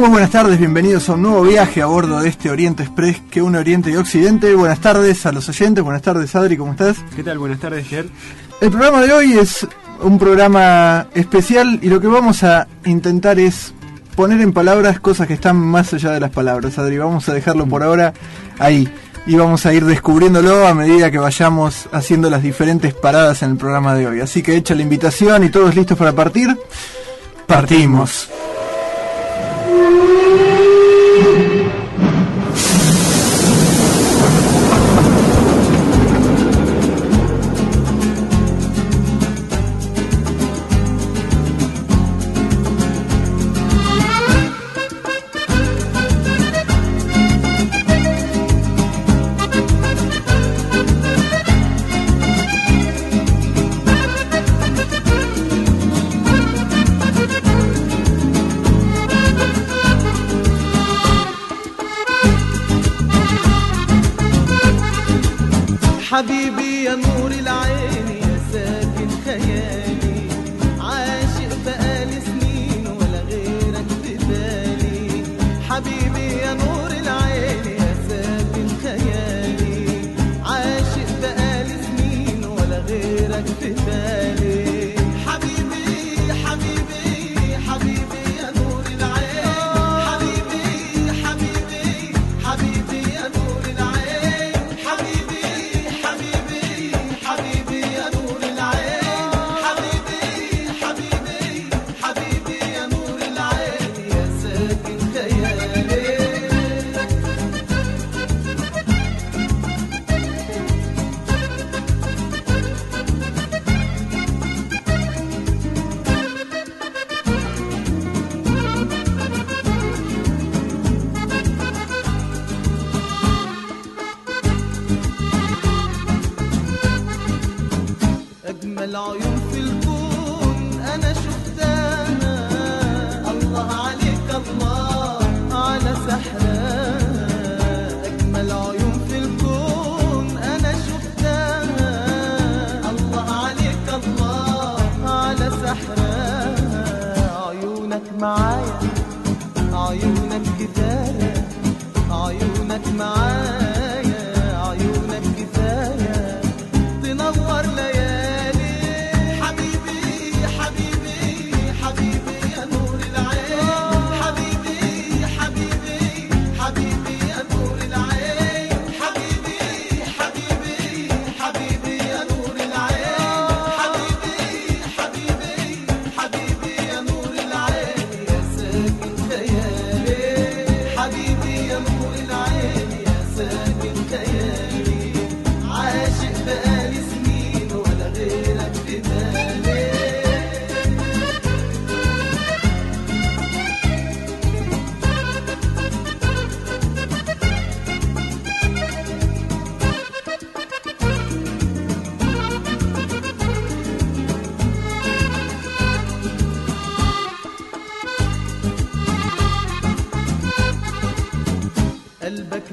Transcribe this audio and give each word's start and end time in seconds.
Muy 0.00 0.08
buenas 0.08 0.30
tardes, 0.30 0.58
bienvenidos 0.58 1.10
a 1.10 1.12
un 1.12 1.20
nuevo 1.20 1.42
viaje 1.42 1.82
a 1.82 1.86
bordo 1.86 2.20
de 2.20 2.30
este 2.30 2.48
Oriente 2.48 2.84
Express 2.84 3.20
que 3.30 3.42
une 3.42 3.58
Oriente 3.58 3.90
y 3.90 3.96
Occidente. 3.96 4.54
Buenas 4.54 4.80
tardes 4.80 5.26
a 5.26 5.30
los 5.30 5.46
oyentes, 5.50 5.84
buenas 5.84 6.00
tardes 6.00 6.34
Adri, 6.34 6.56
¿cómo 6.56 6.72
estás? 6.72 6.96
¿Qué 7.14 7.22
tal? 7.22 7.36
Buenas 7.36 7.60
tardes, 7.60 7.86
Ger. 7.86 8.08
El 8.62 8.70
programa 8.70 9.02
de 9.02 9.12
hoy 9.12 9.34
es 9.34 9.66
un 10.00 10.18
programa 10.18 11.08
especial 11.12 11.80
y 11.82 11.90
lo 11.90 12.00
que 12.00 12.06
vamos 12.06 12.42
a 12.44 12.66
intentar 12.86 13.38
es 13.38 13.74
poner 14.16 14.40
en 14.40 14.54
palabras 14.54 15.00
cosas 15.00 15.26
que 15.26 15.34
están 15.34 15.58
más 15.58 15.92
allá 15.92 16.12
de 16.12 16.20
las 16.20 16.30
palabras, 16.30 16.78
Adri. 16.78 16.96
Vamos 16.96 17.28
a 17.28 17.34
dejarlo 17.34 17.66
por 17.66 17.82
ahora 17.82 18.14
ahí 18.58 18.90
y 19.26 19.36
vamos 19.36 19.66
a 19.66 19.74
ir 19.74 19.84
descubriéndolo 19.84 20.66
a 20.66 20.72
medida 20.72 21.10
que 21.10 21.18
vayamos 21.18 21.90
haciendo 21.92 22.30
las 22.30 22.42
diferentes 22.42 22.94
paradas 22.94 23.42
en 23.42 23.50
el 23.50 23.56
programa 23.58 23.94
de 23.94 24.06
hoy. 24.06 24.20
Así 24.22 24.42
que 24.42 24.56
hecha 24.56 24.74
la 24.74 24.80
invitación 24.80 25.44
y 25.44 25.50
todos 25.50 25.76
listos 25.76 25.98
para 25.98 26.14
partir, 26.14 26.56
partimos. 27.46 28.30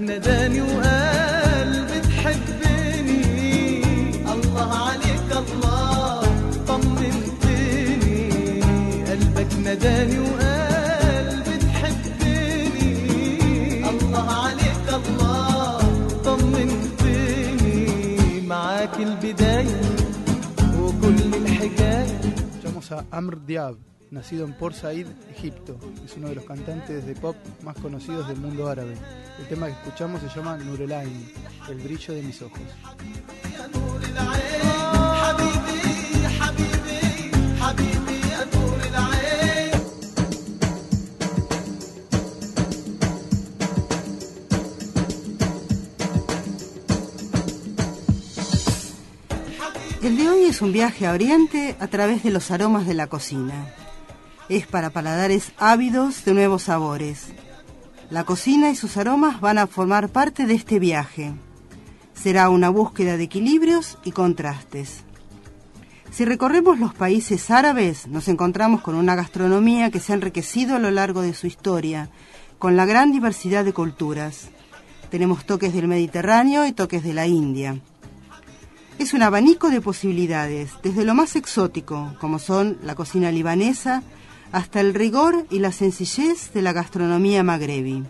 ناداني 0.08 0.62
وقال 0.62 1.72
بتحبني. 1.90 3.24
الله 4.34 4.70
عليك 4.88 5.30
الله 5.44 6.22
طمنتني. 6.68 8.22
قلبك 9.10 9.52
ناداني 9.64 10.20
وقال 10.20 11.30
بتحبني. 11.48 12.92
الله 13.90 14.28
عليك 14.46 14.88
الله 15.00 15.78
طمنتني. 16.26 17.82
معاك 18.48 18.96
البداية 19.00 19.82
وكل 20.80 21.20
الحكاية. 21.42 22.20
أمر 23.14 23.34
دياب. 23.48 23.87
nacido 24.12 24.46
en 24.46 24.54
Port 24.54 24.76
Said, 24.76 25.08
Egipto. 25.30 25.78
Es 26.06 26.16
uno 26.18 26.30
de 26.30 26.36
los 26.36 26.46
cantantes 26.46 27.06
de 27.06 27.16
pop 27.16 27.36
más 27.64 27.76
conocidos 27.78 28.28
del 28.28 28.38
mundo 28.38 28.68
árabe. 28.68 28.96
El 29.40 29.48
tema 29.48 29.68
que 29.68 29.74
escuchamos 29.74 30.22
se 30.22 30.30
llama 30.30 30.58
Nurelain, 30.58 31.32
el 31.70 31.78
brillo 31.80 32.14
de 32.14 32.22
mis 32.24 32.42
ojos. 32.42 32.62
El 50.02 50.16
de 50.16 50.30
hoy 50.30 50.46
es 50.46 50.62
un 50.62 50.72
viaje 50.72 51.06
a 51.06 51.12
Oriente 51.12 51.76
a 51.80 51.88
través 51.88 52.24
de 52.24 52.30
los 52.30 52.50
aromas 52.50 52.88
de 52.88 52.94
la 52.94 53.08
cocina. 53.08 53.87
Es 54.50 54.66
para 54.66 54.92
paladares 54.92 55.52
ávidos 55.58 56.24
de 56.24 56.34
nuevos 56.34 56.64
sabores. 56.64 57.28
La 58.10 58.24
cocina 58.24 58.70
y 58.70 58.78
sus 58.78 58.96
aromas 58.96 59.42
van 59.42 59.58
a 59.58 59.68
formar 59.68 60.08
parte 60.08 60.46
de 60.46 60.54
este 60.54 60.80
viaje. 60.80 61.34
Será 62.14 62.50
una 62.50 62.70
búsqueda 62.70 63.18
de 63.18 63.26
equilibrios 63.26 63.98
y 64.06 64.12
contrastes. 64.12 65.04
Si 66.12 66.24
recorremos 66.24 66.80
los 66.80 66.94
países 66.94 67.52
árabes, 67.52 68.08
nos 68.08 68.30
encontramos 68.30 68.82
con 68.82 68.96
una 68.96 69.16
gastronomía 69.16 69.92
que 69.92 70.00
se 70.00 70.14
ha 70.14 70.16
enriquecido 70.16 70.78
a 70.78 70.80
lo 70.80 70.92
largo 70.92 71.22
de 71.22 71.34
su 71.34 71.46
historia, 71.46 72.10
con 72.58 72.78
la 72.78 72.86
gran 72.86 73.12
diversidad 73.12 73.66
de 73.66 73.74
culturas. 73.74 74.48
Tenemos 75.12 75.46
toques 75.46 75.74
del 75.74 75.90
Mediterráneo 75.90 76.66
y 76.66 76.72
toques 76.72 77.04
de 77.04 77.14
la 77.14 77.28
India. 77.28 77.82
Es 78.98 79.14
un 79.14 79.24
abanico 79.24 79.70
de 79.70 79.82
posibilidades, 79.82 80.72
desde 80.82 81.04
lo 81.04 81.14
más 81.14 81.36
exótico, 81.36 82.16
como 82.22 82.40
son 82.40 82.78
la 82.82 82.96
cocina 82.96 83.30
libanesa, 83.30 84.04
hasta 84.52 84.80
el 84.80 84.94
rigor 84.94 85.46
y 85.50 85.60
la 85.60 85.72
sencillez 85.72 86.54
de 86.54 86.62
la 86.62 86.74
gastronomía 86.74 87.44
magrebí. 87.44 88.04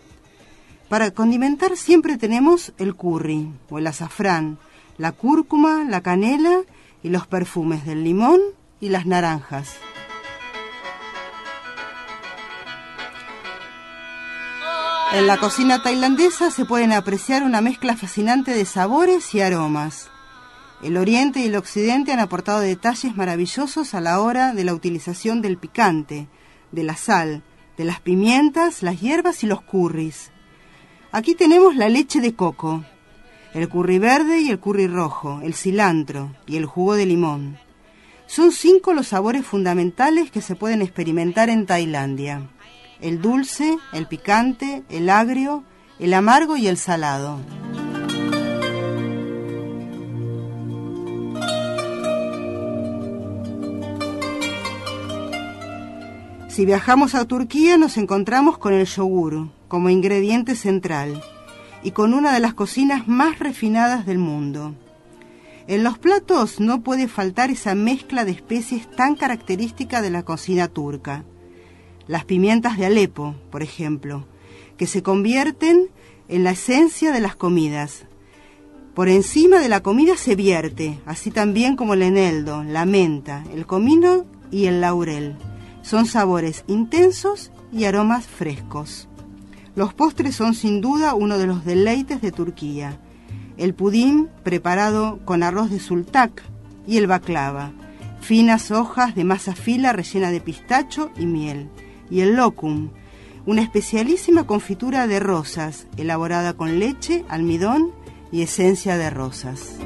Para 0.90 1.12
condimentar 1.12 1.76
siempre 1.76 2.18
tenemos 2.18 2.74
el 2.78 2.96
curry 2.96 3.52
o 3.70 3.78
el 3.78 3.88
azafrán, 3.88 4.58
la 4.98 5.12
cúrcuma, 5.12 5.84
la 5.84 6.02
canela 6.02 6.62
y 7.04 7.10
los 7.10 7.28
perfumes 7.28 7.86
del 7.86 8.04
limón 8.04 8.40
y 8.80 8.90
las 8.90 9.06
naranjas. 9.06 9.76
En 15.14 15.26
la 15.26 15.38
cocina 15.38 15.82
tailandesa 15.82 16.52
se 16.52 16.66
pueden 16.66 16.92
apreciar 16.92 17.44
una 17.44 17.62
mezcla 17.62 17.96
fascinante 17.96 18.54
de 18.54 18.66
sabores 18.66 19.34
y 19.34 19.42
aromas. 19.42 20.10
El 20.82 20.98
oriente 20.98 21.40
y 21.40 21.46
el 21.46 21.56
occidente 21.56 22.12
han 22.12 22.20
aportado 22.20 22.60
detalles 22.60 23.16
maravillosos 23.16 23.94
a 23.96 24.02
la 24.02 24.22
hora 24.22 24.54
de 24.54 24.64
la 24.64 24.76
utilización 24.76 25.42
del 25.42 25.58
picante, 25.58 26.28
de 26.72 26.84
la 26.84 26.96
sal, 26.96 27.44
de 27.78 27.86
las 27.86 28.00
pimientas, 28.00 28.84
las 28.84 29.02
hierbas 29.02 29.44
y 29.44 29.48
los 29.48 29.62
curris. 29.62 30.32
Aquí 31.12 31.34
tenemos 31.34 31.76
la 31.76 31.90
leche 31.90 32.22
de 32.22 32.36
coco, 32.36 32.84
el 33.54 33.70
curry 33.70 33.98
verde 33.98 34.40
y 34.40 34.50
el 34.50 34.60
curry 34.60 34.88
rojo, 34.88 35.42
el 35.44 35.56
cilantro 35.56 36.36
y 36.46 36.58
el 36.58 36.66
jugo 36.66 36.94
de 36.94 37.08
limón. 37.08 37.58
Son 38.28 38.52
cinco 38.52 38.94
los 38.94 39.08
sabores 39.08 39.46
fundamentales 39.46 40.30
que 40.30 40.42
se 40.42 40.56
pueden 40.56 40.82
experimentar 40.82 41.50
en 41.50 41.66
Tailandia. 41.66 42.50
El 43.02 43.22
dulce, 43.22 43.78
el 43.94 44.08
picante, 44.08 44.84
el 44.90 45.10
agrio, 45.10 45.64
el 45.98 46.14
amargo 46.14 46.58
y 46.58 46.68
el 46.68 46.78
salado. 46.78 47.40
Si 56.58 56.66
viajamos 56.66 57.14
a 57.14 57.26
Turquía 57.26 57.78
nos 57.78 57.98
encontramos 57.98 58.58
con 58.58 58.74
el 58.74 58.88
yogur 58.88 59.50
como 59.68 59.92
ingrediente 59.92 60.56
central 60.56 61.22
y 61.84 61.92
con 61.92 62.16
una 62.16 62.34
de 62.34 62.40
las 62.40 62.56
cocinas 62.56 63.08
más 63.08 63.38
refinadas 63.38 64.08
del 64.08 64.18
mundo. 64.18 64.74
En 65.68 65.84
los 65.84 66.00
platos 66.00 66.60
no 66.60 66.82
puede 66.82 67.08
faltar 67.08 67.52
esa 67.52 67.76
mezcla 67.76 68.26
de 68.26 68.32
especies 68.32 68.90
tan 68.90 69.16
característica 69.16 70.02
de 70.02 70.10
la 70.10 70.24
cocina 70.24 70.68
turca. 70.68 71.26
Las 72.08 72.26
pimientas 72.26 72.80
de 72.80 72.88
Alepo, 72.88 73.36
por 73.52 73.62
ejemplo, 73.62 74.26
que 74.78 74.88
se 74.88 75.04
convierten 75.04 75.92
en 76.28 76.44
la 76.44 76.50
esencia 76.50 77.12
de 77.12 77.22
las 77.22 77.36
comidas. 77.36 78.06
Por 78.96 79.10
encima 79.10 79.60
de 79.60 79.70
la 79.70 79.84
comida 79.84 80.18
se 80.18 80.36
vierte, 80.36 81.00
así 81.06 81.30
también 81.30 81.76
como 81.76 81.94
el 81.94 82.02
eneldo, 82.02 82.64
la 82.64 82.88
menta, 82.88 83.44
el 83.54 83.68
comino 83.68 84.26
y 84.50 84.66
el 84.66 84.82
laurel. 84.82 85.36
Son 85.88 86.06
sabores 86.06 86.66
intensos 86.68 87.50
y 87.72 87.86
aromas 87.86 88.28
frescos. 88.28 89.08
Los 89.74 89.94
postres 89.94 90.36
son 90.36 90.54
sin 90.54 90.82
duda 90.82 91.14
uno 91.14 91.38
de 91.38 91.48
los 91.48 91.64
deleites 91.64 92.22
de 92.22 92.34
Turquía. 92.34 93.00
El 93.56 93.74
pudín 93.74 94.28
preparado 94.44 95.22
con 95.24 95.44
arroz 95.44 95.70
de 95.70 95.80
sultak 95.80 96.44
y 96.86 96.98
el 96.98 97.08
baklava, 97.08 97.72
finas 98.20 98.70
hojas 98.70 99.16
de 99.16 99.24
masa 99.24 99.56
fila 99.56 99.94
rellena 99.94 100.30
de 100.30 100.42
pistacho 100.42 101.10
y 101.18 101.26
miel. 101.26 101.70
Y 102.10 102.20
el 102.20 102.36
locum, 102.36 102.90
una 103.46 103.62
especialísima 103.62 104.46
confitura 104.46 105.08
de 105.08 105.22
rosas 105.22 105.88
elaborada 105.96 106.52
con 106.56 106.80
leche, 106.80 107.24
almidón 107.30 107.94
y 108.30 108.42
esencia 108.42 108.98
de 108.98 109.10
rosas. 109.10 109.78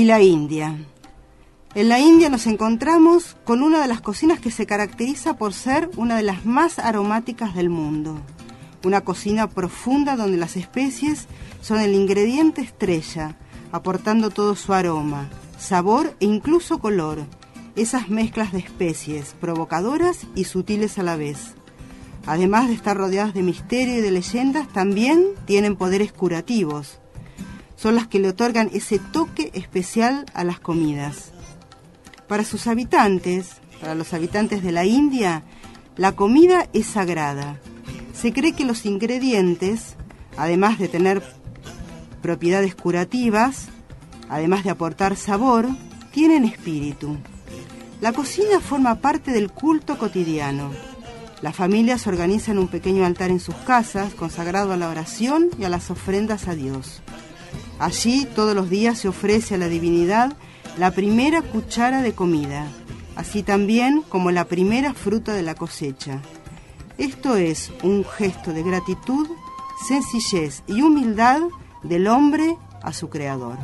Y 0.00 0.04
la 0.04 0.22
India. 0.22 0.78
En 1.74 1.90
la 1.90 2.00
India 2.00 2.30
nos 2.30 2.46
encontramos 2.46 3.36
con 3.44 3.62
una 3.62 3.82
de 3.82 3.86
las 3.86 4.00
cocinas 4.00 4.40
que 4.40 4.50
se 4.50 4.64
caracteriza 4.64 5.36
por 5.36 5.52
ser 5.52 5.90
una 5.94 6.16
de 6.16 6.22
las 6.22 6.46
más 6.46 6.78
aromáticas 6.78 7.54
del 7.54 7.68
mundo. 7.68 8.18
Una 8.82 9.02
cocina 9.02 9.50
profunda 9.50 10.16
donde 10.16 10.38
las 10.38 10.56
especies 10.56 11.26
son 11.60 11.80
el 11.80 11.92
ingrediente 11.92 12.62
estrella, 12.62 13.36
aportando 13.72 14.30
todo 14.30 14.56
su 14.56 14.72
aroma, 14.72 15.28
sabor 15.58 16.16
e 16.18 16.24
incluso 16.24 16.78
color. 16.78 17.26
Esas 17.76 18.08
mezclas 18.08 18.52
de 18.52 18.60
especies, 18.60 19.36
provocadoras 19.38 20.20
y 20.34 20.44
sutiles 20.44 20.98
a 20.98 21.02
la 21.02 21.16
vez. 21.16 21.56
Además 22.24 22.68
de 22.68 22.72
estar 22.72 22.96
rodeadas 22.96 23.34
de 23.34 23.42
misterio 23.42 23.98
y 23.98 24.00
de 24.00 24.12
leyendas, 24.12 24.66
también 24.72 25.26
tienen 25.44 25.76
poderes 25.76 26.10
curativos, 26.10 27.00
son 27.80 27.94
las 27.94 28.08
que 28.08 28.18
le 28.18 28.28
otorgan 28.28 28.68
ese 28.74 28.98
toque 28.98 29.50
especial 29.54 30.26
a 30.34 30.44
las 30.44 30.60
comidas. 30.60 31.32
Para 32.28 32.44
sus 32.44 32.66
habitantes, 32.66 33.52
para 33.80 33.94
los 33.94 34.12
habitantes 34.12 34.62
de 34.62 34.70
la 34.70 34.84
India, 34.84 35.44
la 35.96 36.12
comida 36.12 36.68
es 36.74 36.86
sagrada. 36.86 37.58
Se 38.12 38.34
cree 38.34 38.52
que 38.52 38.66
los 38.66 38.84
ingredientes, 38.84 39.96
además 40.36 40.78
de 40.78 40.88
tener 40.88 41.22
propiedades 42.20 42.74
curativas, 42.74 43.68
además 44.28 44.62
de 44.62 44.70
aportar 44.70 45.16
sabor, 45.16 45.66
tienen 46.12 46.44
espíritu. 46.44 47.16
La 48.02 48.12
cocina 48.12 48.60
forma 48.60 48.96
parte 48.96 49.30
del 49.30 49.50
culto 49.50 49.96
cotidiano. 49.96 50.70
Las 51.40 51.56
familias 51.56 52.06
organizan 52.06 52.58
un 52.58 52.68
pequeño 52.68 53.06
altar 53.06 53.30
en 53.30 53.40
sus 53.40 53.54
casas 53.54 54.12
consagrado 54.12 54.74
a 54.74 54.76
la 54.76 54.90
oración 54.90 55.48
y 55.58 55.64
a 55.64 55.70
las 55.70 55.90
ofrendas 55.90 56.46
a 56.46 56.54
Dios. 56.54 57.00
Allí 57.80 58.26
todos 58.36 58.54
los 58.54 58.68
días 58.68 58.98
se 58.98 59.08
ofrece 59.08 59.54
a 59.54 59.58
la 59.58 59.68
divinidad 59.68 60.36
la 60.78 60.90
primera 60.90 61.40
cuchara 61.40 62.02
de 62.02 62.12
comida, 62.12 62.66
así 63.16 63.42
también 63.42 64.02
como 64.06 64.30
la 64.30 64.44
primera 64.44 64.92
fruta 64.92 65.32
de 65.32 65.42
la 65.42 65.54
cosecha. 65.54 66.20
Esto 66.98 67.36
es 67.36 67.72
un 67.82 68.04
gesto 68.04 68.52
de 68.52 68.62
gratitud, 68.62 69.26
sencillez 69.88 70.62
y 70.66 70.82
humildad 70.82 71.40
del 71.82 72.06
hombre 72.06 72.58
a 72.82 72.92
su 72.92 73.08
creador. 73.08 73.56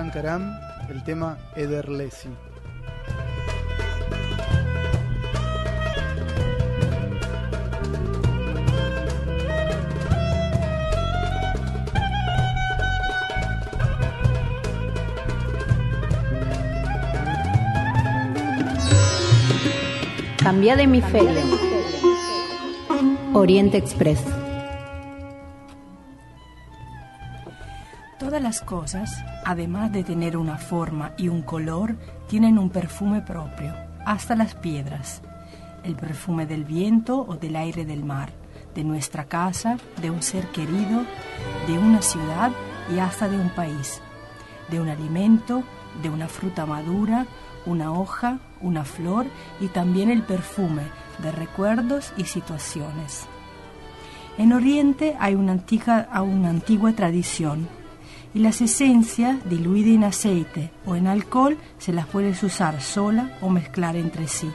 El 0.00 1.02
tema 1.02 1.36
Ederlesi. 1.56 2.28
Cambia 20.36 20.76
de 20.76 20.84
hemisferio. 20.84 21.28
Oriente 23.34 23.78
Express. 23.78 24.22
Todas 28.20 28.40
las 28.40 28.60
cosas, 28.60 29.10
además 29.48 29.90
de 29.90 30.04
tener 30.04 30.36
una 30.36 30.58
forma 30.58 31.12
y 31.16 31.28
un 31.28 31.40
color, 31.40 31.96
tienen 32.28 32.58
un 32.58 32.68
perfume 32.68 33.22
propio, 33.22 33.72
hasta 34.04 34.36
las 34.36 34.54
piedras. 34.54 35.22
El 35.82 35.96
perfume 35.96 36.44
del 36.44 36.66
viento 36.66 37.24
o 37.26 37.34
del 37.36 37.56
aire 37.56 37.86
del 37.86 38.04
mar, 38.04 38.28
de 38.74 38.84
nuestra 38.84 39.24
casa, 39.24 39.78
de 40.02 40.10
un 40.10 40.20
ser 40.22 40.48
querido, 40.48 41.02
de 41.66 41.78
una 41.78 42.02
ciudad 42.02 42.52
y 42.94 42.98
hasta 42.98 43.26
de 43.26 43.38
un 43.38 43.48
país, 43.48 44.02
de 44.70 44.82
un 44.82 44.90
alimento, 44.90 45.62
de 46.02 46.10
una 46.10 46.28
fruta 46.28 46.66
madura, 46.66 47.24
una 47.64 47.90
hoja, 47.90 48.40
una 48.60 48.84
flor 48.84 49.24
y 49.62 49.68
también 49.68 50.10
el 50.10 50.20
perfume 50.20 50.82
de 51.22 51.32
recuerdos 51.32 52.12
y 52.18 52.24
situaciones. 52.24 53.24
En 54.36 54.52
Oriente 54.52 55.16
hay 55.18 55.36
una 55.36 55.52
antigua, 55.52 56.06
una 56.20 56.50
antigua 56.50 56.92
tradición 56.92 57.77
y 58.38 58.40
las 58.40 58.60
esencias 58.60 59.36
diluidas 59.50 59.94
en 59.96 60.04
aceite 60.04 60.70
o 60.86 60.94
en 60.94 61.08
alcohol 61.08 61.58
se 61.78 61.92
las 61.92 62.06
puedes 62.06 62.40
usar 62.44 62.80
sola 62.80 63.36
o 63.40 63.50
mezclar 63.50 63.96
entre 63.96 64.28
sí. 64.28 64.48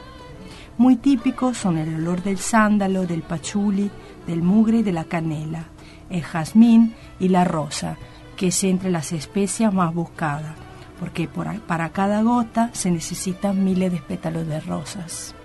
Muy 0.77 0.95
típicos 0.95 1.57
son 1.57 1.77
el 1.77 1.93
olor 1.95 2.23
del 2.23 2.37
sándalo, 2.37 3.05
del 3.05 3.23
pachuli, 3.23 3.91
del 4.25 4.41
mugre 4.41 4.77
y 4.77 4.83
de 4.83 4.93
la 4.93 5.03
canela, 5.03 5.65
el 6.09 6.23
jazmín 6.23 6.95
y 7.19 7.27
la 7.27 7.43
rosa, 7.43 7.97
que 8.37 8.47
es 8.47 8.63
entre 8.63 8.89
las 8.89 9.11
especias 9.11 9.73
más 9.73 9.93
buscadas 9.93 10.55
porque 10.97 11.27
por- 11.27 11.59
para 11.63 11.89
cada 11.89 12.21
gota 12.21 12.69
se 12.71 12.89
necesitan 12.89 13.65
miles 13.65 13.91
de 13.91 13.97
pétalos 13.99 14.47
de 14.47 14.61
rosas. 14.61 15.35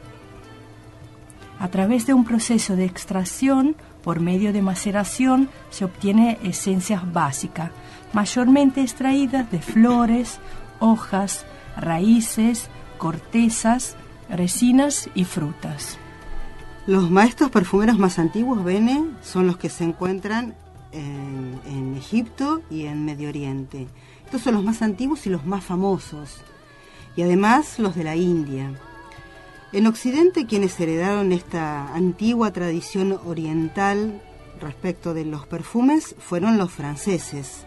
A 1.59 1.66
través 1.68 2.07
de 2.07 2.14
un 2.14 2.25
proceso 2.25 2.76
de 2.76 2.85
extracción, 2.85 3.75
por 4.02 4.21
medio 4.21 4.52
de 4.52 4.62
maceración, 4.62 5.49
se 5.71 5.85
obtiene 5.85 6.38
esencias 6.43 7.12
básicas, 7.12 7.71
mayormente 8.12 8.81
extraídas 8.81 9.50
de 9.50 9.61
flores, 9.61 10.38
hojas, 10.81 11.45
raíces, 11.76 12.69
cortezas, 12.99 13.97
resinas 14.28 15.09
y 15.14 15.25
frutas. 15.25 15.99
Los 16.87 17.11
maestros 17.11 17.50
perfumeros 17.50 17.99
más 17.99 18.19
antiguos, 18.19 18.64
Bene, 18.64 19.05
son 19.23 19.47
los 19.47 19.59
que 19.59 19.69
se 19.69 19.85
encuentran 19.85 20.55
en, 20.93 21.61
en 21.67 21.95
Egipto 21.97 22.62
y 22.71 22.87
en 22.87 23.05
Medio 23.05 23.28
Oriente. 23.28 23.87
Estos 24.25 24.43
son 24.43 24.55
los 24.55 24.64
más 24.64 24.81
antiguos 24.83 25.26
y 25.26 25.31
los 25.31 25.45
más 25.45 25.64
famosos. 25.64 26.40
Y 27.14 27.23
además 27.23 27.78
los 27.78 27.95
de 27.95 28.05
la 28.05 28.17
India. 28.17 28.73
En 29.70 29.87
Occidente 29.87 30.46
quienes 30.46 30.80
heredaron 30.80 31.30
esta 31.30 31.94
antigua 31.94 32.52
tradición 32.54 33.18
oriental 33.26 34.22
respecto 34.62 35.12
de 35.12 35.26
los 35.26 35.46
perfumes 35.46 36.16
fueron 36.18 36.56
los 36.56 36.72
franceses. 36.72 37.66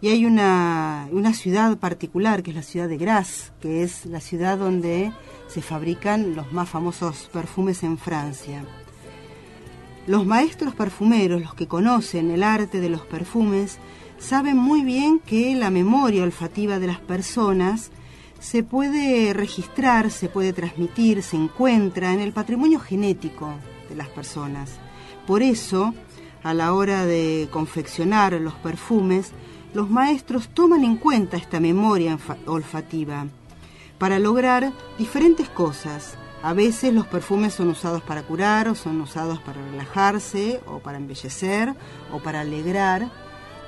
Y 0.00 0.08
hay 0.08 0.24
una, 0.24 1.08
una 1.10 1.34
ciudad 1.34 1.76
particular, 1.78 2.44
que 2.44 2.50
es 2.50 2.56
la 2.56 2.62
ciudad 2.62 2.88
de 2.88 2.96
Grasse, 2.96 3.50
que 3.60 3.82
es 3.82 4.06
la 4.06 4.20
ciudad 4.20 4.56
donde 4.56 5.12
se 5.48 5.62
fabrican 5.62 6.36
los 6.36 6.52
más 6.52 6.68
famosos 6.68 7.28
perfumes 7.32 7.82
en 7.82 7.98
Francia. 7.98 8.64
Los 10.06 10.24
maestros 10.24 10.76
perfumeros, 10.76 11.42
los 11.42 11.54
que 11.54 11.66
conocen 11.66 12.30
el 12.30 12.44
arte 12.44 12.80
de 12.80 12.88
los 12.88 13.02
perfumes, 13.02 13.78
saben 14.18 14.56
muy 14.56 14.82
bien 14.84 15.18
que 15.18 15.56
la 15.56 15.70
memoria 15.70 16.22
olfativa 16.22 16.78
de 16.78 16.86
las 16.86 17.00
personas 17.00 17.90
se 18.42 18.64
puede 18.64 19.32
registrar, 19.32 20.10
se 20.10 20.28
puede 20.28 20.52
transmitir, 20.52 21.22
se 21.22 21.36
encuentra 21.36 22.12
en 22.12 22.18
el 22.18 22.32
patrimonio 22.32 22.80
genético 22.80 23.54
de 23.88 23.94
las 23.94 24.08
personas. 24.08 24.72
Por 25.28 25.42
eso, 25.42 25.94
a 26.42 26.52
la 26.52 26.74
hora 26.74 27.06
de 27.06 27.48
confeccionar 27.52 28.32
los 28.32 28.54
perfumes, 28.54 29.30
los 29.74 29.88
maestros 29.88 30.48
toman 30.48 30.82
en 30.82 30.96
cuenta 30.96 31.36
esta 31.36 31.60
memoria 31.60 32.18
olfativa 32.46 33.26
para 33.96 34.18
lograr 34.18 34.72
diferentes 34.98 35.48
cosas. 35.48 36.18
A 36.42 36.52
veces 36.52 36.92
los 36.92 37.06
perfumes 37.06 37.54
son 37.54 37.68
usados 37.68 38.02
para 38.02 38.24
curar, 38.24 38.68
o 38.68 38.74
son 38.74 39.00
usados 39.00 39.38
para 39.38 39.64
relajarse, 39.70 40.60
o 40.66 40.80
para 40.80 40.98
embellecer, 40.98 41.74
o 42.12 42.18
para 42.18 42.40
alegrar. 42.40 43.08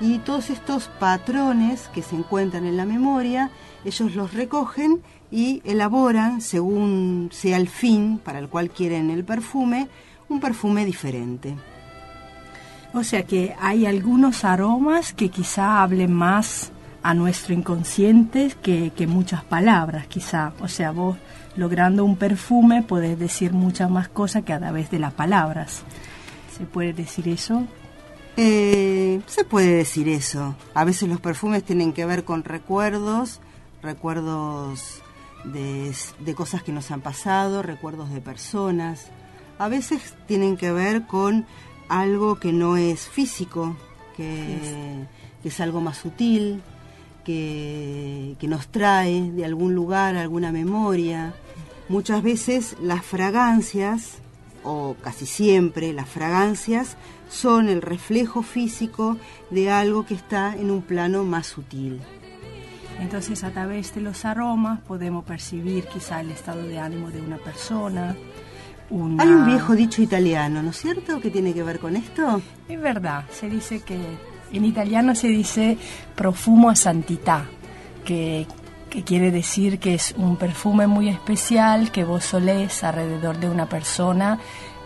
Y 0.00 0.18
todos 0.18 0.50
estos 0.50 0.88
patrones 0.98 1.88
que 1.94 2.02
se 2.02 2.16
encuentran 2.16 2.66
en 2.66 2.76
la 2.76 2.84
memoria, 2.84 3.50
ellos 3.84 4.14
los 4.14 4.34
recogen 4.34 5.02
y 5.30 5.62
elaboran, 5.64 6.40
según 6.40 7.30
sea 7.32 7.56
el 7.56 7.68
fin 7.68 8.18
para 8.18 8.38
el 8.38 8.48
cual 8.48 8.70
quieren 8.70 9.10
el 9.10 9.24
perfume, 9.24 9.88
un 10.28 10.40
perfume 10.40 10.84
diferente. 10.84 11.54
O 12.92 13.02
sea 13.02 13.24
que 13.24 13.54
hay 13.60 13.86
algunos 13.86 14.44
aromas 14.44 15.12
que 15.12 15.28
quizá 15.28 15.82
hablen 15.82 16.12
más 16.12 16.70
a 17.02 17.12
nuestro 17.12 17.52
inconsciente 17.52 18.52
que, 18.62 18.92
que 18.96 19.06
muchas 19.06 19.44
palabras, 19.44 20.06
quizá. 20.06 20.52
O 20.60 20.68
sea, 20.68 20.92
vos 20.92 21.16
logrando 21.56 22.04
un 22.04 22.16
perfume 22.16 22.82
podés 22.82 23.18
decir 23.18 23.52
muchas 23.52 23.90
más 23.90 24.08
cosas 24.08 24.44
que 24.44 24.52
a 24.52 24.58
través 24.58 24.90
de 24.90 24.98
las 24.98 25.12
palabras. 25.12 25.82
¿Se 26.56 26.64
puede 26.64 26.92
decir 26.92 27.28
eso? 27.28 27.64
Eh, 28.36 29.20
se 29.26 29.44
puede 29.44 29.76
decir 29.76 30.08
eso. 30.08 30.56
A 30.74 30.84
veces 30.84 31.08
los 31.08 31.20
perfumes 31.20 31.62
tienen 31.62 31.92
que 31.92 32.04
ver 32.04 32.24
con 32.24 32.42
recuerdos, 32.44 33.40
recuerdos 33.82 35.02
de, 35.44 35.94
de 36.20 36.34
cosas 36.34 36.62
que 36.62 36.72
nos 36.72 36.90
han 36.90 37.00
pasado, 37.00 37.62
recuerdos 37.62 38.10
de 38.10 38.20
personas. 38.20 39.06
A 39.58 39.68
veces 39.68 40.14
tienen 40.26 40.56
que 40.56 40.72
ver 40.72 41.06
con 41.06 41.46
algo 41.88 42.40
que 42.40 42.52
no 42.52 42.76
es 42.76 43.08
físico, 43.08 43.76
que, 44.16 45.06
que 45.42 45.48
es 45.48 45.60
algo 45.60 45.80
más 45.80 45.98
sutil, 45.98 46.60
que, 47.24 48.36
que 48.38 48.48
nos 48.48 48.68
trae 48.68 49.30
de 49.30 49.44
algún 49.44 49.74
lugar, 49.74 50.16
alguna 50.16 50.50
memoria. 50.50 51.34
Muchas 51.88 52.22
veces 52.22 52.76
las 52.80 53.04
fragancias, 53.04 54.18
o 54.64 54.96
casi 55.02 55.26
siempre 55.26 55.92
las 55.92 56.08
fragancias, 56.08 56.96
son 57.34 57.68
el 57.68 57.82
reflejo 57.82 58.42
físico 58.42 59.16
de 59.50 59.70
algo 59.70 60.06
que 60.06 60.14
está 60.14 60.54
en 60.54 60.70
un 60.70 60.82
plano 60.82 61.24
más 61.24 61.48
sutil. 61.48 62.00
Entonces 63.00 63.42
a 63.42 63.50
través 63.50 63.92
de 63.94 64.00
los 64.00 64.24
aromas 64.24 64.80
podemos 64.80 65.24
percibir 65.24 65.86
quizá 65.88 66.20
el 66.20 66.30
estado 66.30 66.62
de 66.62 66.78
ánimo 66.78 67.10
de 67.10 67.20
una 67.20 67.38
persona. 67.38 68.14
Una... 68.88 69.22
Hay 69.22 69.28
un 69.30 69.46
viejo 69.46 69.74
dicho 69.74 70.00
italiano, 70.00 70.62
¿no 70.62 70.70
es 70.70 70.76
cierto?, 70.76 71.20
que 71.20 71.30
tiene 71.30 71.52
que 71.52 71.64
ver 71.64 71.80
con 71.80 71.96
esto. 71.96 72.40
Es 72.68 72.80
verdad, 72.80 73.24
se 73.32 73.50
dice 73.50 73.80
que 73.80 73.98
en 74.52 74.64
italiano 74.64 75.16
se 75.16 75.26
dice 75.26 75.76
profumo 76.14 76.70
a 76.70 76.76
santità, 76.76 77.46
que, 78.04 78.46
que 78.88 79.02
quiere 79.02 79.32
decir 79.32 79.80
que 79.80 79.94
es 79.94 80.14
un 80.16 80.36
perfume 80.36 80.86
muy 80.86 81.08
especial 81.08 81.90
que 81.90 82.04
vos 82.04 82.24
solés 82.24 82.84
alrededor 82.84 83.38
de 83.38 83.50
una 83.50 83.68
persona 83.68 84.38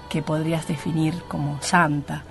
que 0.09 0.23
podrías 0.23 0.67
definir 0.67 1.23
como 1.29 1.61
santa. 1.61 2.25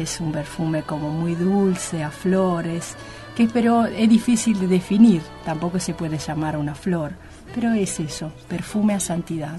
Es 0.00 0.18
un 0.18 0.32
perfume 0.32 0.82
como 0.82 1.10
muy 1.10 1.34
dulce, 1.34 2.02
a 2.02 2.10
flores, 2.10 2.96
que 3.36 3.48
pero 3.48 3.84
es 3.84 4.08
difícil 4.08 4.58
de 4.58 4.66
definir, 4.66 5.20
tampoco 5.44 5.78
se 5.78 5.92
puede 5.92 6.16
llamar 6.16 6.56
una 6.56 6.74
flor, 6.74 7.12
pero 7.54 7.74
es 7.74 8.00
eso, 8.00 8.32
perfume 8.48 8.94
a 8.94 9.00
santidad. 9.00 9.58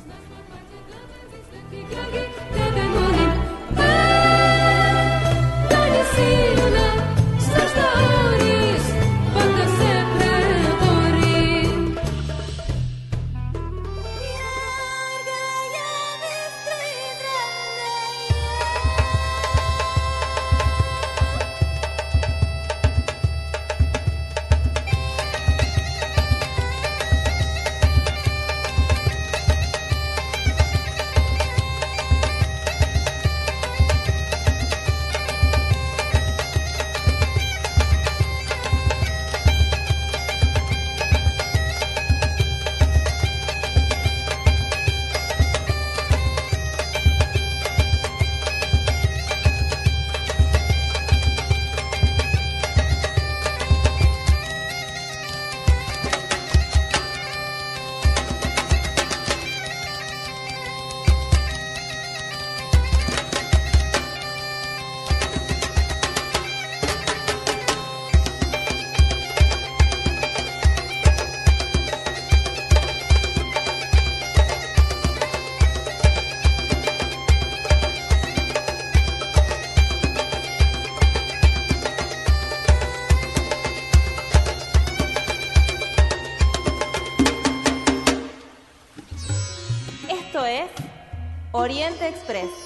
Express. 92.34 92.61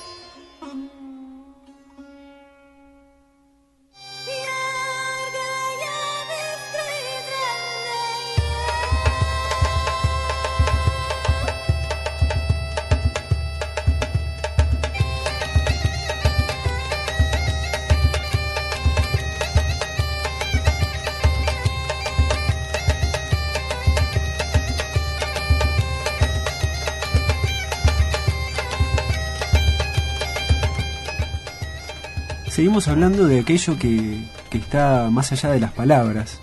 Seguimos 32.55 32.87
hablando 32.87 33.27
de 33.27 33.41
aquello 33.41 33.77
que, 33.77 34.23
que 34.49 34.57
está 34.59 35.09
más 35.11 35.29
allá 35.33 35.51
de 35.51 35.59
las 35.59 35.73
palabras. 35.73 36.39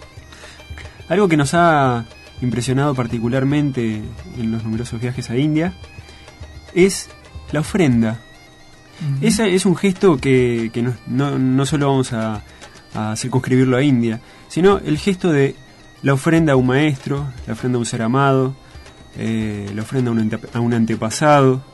Algo 1.09 1.27
que 1.27 1.38
nos 1.38 1.55
ha 1.55 2.05
impresionado 2.42 2.94
particularmente 2.94 4.03
en 4.37 4.51
los 4.53 4.62
numerosos 4.62 5.01
viajes 5.01 5.31
a 5.31 5.38
India 5.38 5.72
es 6.75 7.09
la 7.51 7.61
ofrenda. 7.61 8.20
Ese 9.22 9.55
es 9.55 9.64
un 9.64 9.75
gesto 9.75 10.18
que, 10.18 10.68
que 10.75 10.83
no, 10.83 10.94
no, 11.07 11.38
no 11.38 11.64
solo 11.64 11.88
vamos 11.88 12.12
a, 12.12 12.42
a 12.94 13.16
circunscribirlo 13.16 13.79
a 13.79 13.83
India, 13.83 14.20
sino 14.48 14.77
el 14.81 14.98
gesto 14.98 15.33
de 15.33 15.57
la 16.03 16.12
ofrenda 16.12 16.53
a 16.53 16.57
un 16.57 16.66
maestro, 16.66 17.27
la 17.46 17.55
ofrenda 17.55 17.77
a 17.77 17.81
un 17.81 17.87
ser 17.87 18.03
amado, 18.03 18.55
eh, 19.16 19.70
la 19.75 19.81
ofrenda 19.81 20.11
a 20.11 20.12
un, 20.12 20.18
ante- 20.20 20.38
a 20.53 20.61
un 20.61 20.75
antepasado. 20.75 21.64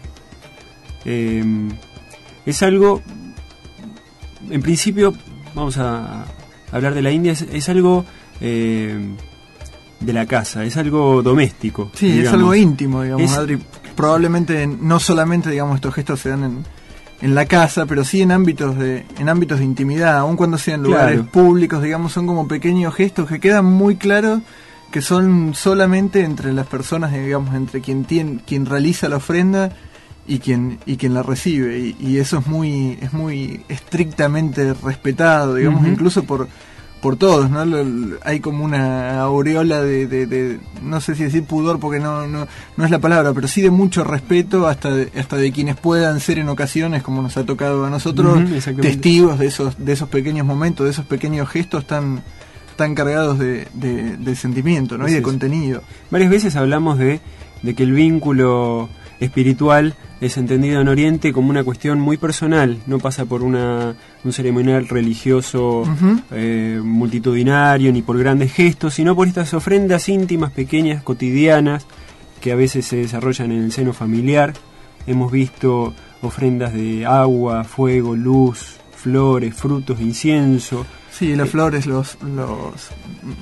Eh, 1.04 1.44
es 2.46 2.62
algo, 2.62 3.02
en 4.50 4.62
principio, 4.62 5.14
vamos 5.54 5.76
a 5.78 6.24
hablar 6.72 6.94
de 6.94 7.02
la 7.02 7.10
India, 7.10 7.32
es, 7.32 7.42
es 7.42 7.68
algo 7.68 8.04
eh, 8.40 8.96
de 10.00 10.12
la 10.12 10.26
casa, 10.26 10.64
es 10.64 10.76
algo 10.76 11.22
doméstico. 11.22 11.90
Sí, 11.94 12.20
es 12.20 12.28
algo 12.32 12.54
íntimo, 12.54 13.02
digamos, 13.02 13.30
Es- 13.32 13.36
Adri. 13.38 13.58
Probablemente 13.96 14.66
no 14.68 15.00
solamente, 15.00 15.50
digamos, 15.50 15.74
estos 15.76 15.92
gestos 15.92 16.20
se 16.20 16.28
dan 16.28 16.44
en, 16.44 16.64
en 17.20 17.34
la 17.34 17.46
casa, 17.46 17.84
pero 17.86 18.04
sí 18.04 18.22
en 18.22 18.30
ámbitos 18.30 18.78
de 18.78 19.04
en 19.18 19.28
ámbitos 19.28 19.58
de 19.58 19.64
intimidad, 19.64 20.18
aun 20.18 20.36
cuando 20.36 20.56
sean 20.56 20.84
lugares 20.84 21.16
Claro. 21.16 21.32
públicos, 21.32 21.82
digamos, 21.82 22.12
son 22.12 22.26
como 22.28 22.46
pequeños 22.46 22.94
gestos 22.94 23.28
que 23.28 23.40
quedan 23.40 23.64
muy 23.64 23.96
claros 23.96 24.40
que 24.92 25.02
son 25.02 25.52
solamente 25.54 26.22
entre 26.22 26.52
las 26.52 26.66
personas, 26.68 27.12
digamos, 27.12 27.54
entre 27.56 27.80
quien 27.80 28.04
tiene, 28.04 28.38
quien 28.46 28.66
realiza 28.66 29.08
la 29.08 29.16
ofrenda 29.16 29.70
y 30.28 30.38
quien 30.40 30.78
y 30.86 30.96
quien 30.96 31.14
la 31.14 31.22
recibe 31.24 31.78
y, 31.78 31.96
y 31.98 32.18
eso 32.18 32.38
es 32.38 32.46
muy 32.46 32.98
es 33.00 33.12
muy 33.12 33.62
estrictamente 33.68 34.74
respetado, 34.74 35.54
digamos, 35.56 35.82
incluso 35.92 36.22
por 36.24 36.46
por 37.00 37.14
todos, 37.16 37.48
¿no? 37.48 37.64
Hay 38.24 38.40
como 38.40 38.64
una 38.64 39.20
aureola 39.20 39.80
de, 39.82 40.08
de- 40.08 40.26
de- 40.26 40.58
no 40.82 41.00
sé 41.00 41.14
si 41.14 41.22
decir 41.22 41.44
pudor 41.44 41.78
porque 41.78 42.00
no, 42.00 42.26
no, 42.26 42.48
no 42.76 42.84
es 42.84 42.90
la 42.90 42.98
palabra, 42.98 43.32
pero 43.32 43.46
sí 43.46 43.62
de 43.62 43.70
mucho 43.70 44.02
respeto 44.02 44.66
hasta 44.66 44.90
de, 44.90 45.08
hasta 45.16 45.36
de 45.36 45.52
quienes 45.52 45.76
puedan 45.76 46.18
ser 46.18 46.40
en 46.40 46.48
ocasiones, 46.48 47.04
como 47.04 47.22
nos 47.22 47.36
ha 47.36 47.44
tocado 47.46 47.84
a 47.86 47.90
nosotros, 47.90 48.38
testigos 48.82 49.38
de 49.38 49.46
esos, 49.46 49.76
de 49.78 49.92
esos 49.92 50.08
pequeños 50.08 50.44
momentos, 50.44 50.84
de 50.86 50.90
esos 50.90 51.04
pequeños 51.06 51.48
gestos 51.48 51.86
tan, 51.86 52.24
tan 52.74 52.96
cargados 52.96 53.38
de, 53.38 53.68
de- 53.74 54.16
de 54.16 54.34
sentimiento 54.34 54.98
¿no? 54.98 55.06
y 55.06 55.12
de 55.12 55.22
contenido. 55.22 55.82
Varias 56.10 56.30
veces 56.32 56.56
hablamos 56.56 56.98
de, 56.98 57.20
de 57.62 57.74
que 57.76 57.84
el 57.84 57.92
vínculo 57.92 58.88
espiritual 59.20 59.94
es 60.20 60.36
entendido 60.36 60.80
en 60.80 60.88
Oriente 60.88 61.32
como 61.32 61.50
una 61.50 61.62
cuestión 61.62 62.00
muy 62.00 62.16
personal, 62.16 62.78
no 62.86 62.98
pasa 62.98 63.24
por 63.24 63.42
una, 63.42 63.94
un 64.24 64.32
ceremonial 64.32 64.88
religioso 64.88 65.84
eh, 66.32 66.80
multitudinario 66.82 67.92
ni 67.92 68.02
por 68.02 68.18
grandes 68.18 68.52
gestos, 68.52 68.94
sino 68.94 69.14
por 69.14 69.28
estas 69.28 69.54
ofrendas 69.54 70.08
íntimas, 70.08 70.50
pequeñas, 70.50 71.02
cotidianas, 71.02 71.86
que 72.40 72.52
a 72.52 72.56
veces 72.56 72.86
se 72.86 72.96
desarrollan 72.96 73.52
en 73.52 73.64
el 73.64 73.72
seno 73.72 73.92
familiar. 73.92 74.54
Hemos 75.06 75.30
visto 75.30 75.94
ofrendas 76.22 76.72
de 76.72 77.06
agua, 77.06 77.64
fuego, 77.64 78.16
luz, 78.16 78.76
flores, 78.96 79.54
frutos, 79.54 80.00
incienso. 80.00 80.84
Sí, 81.10 81.34
las 81.36 81.50
flores, 81.50 81.86
los, 81.86 82.18
los, 82.22 82.90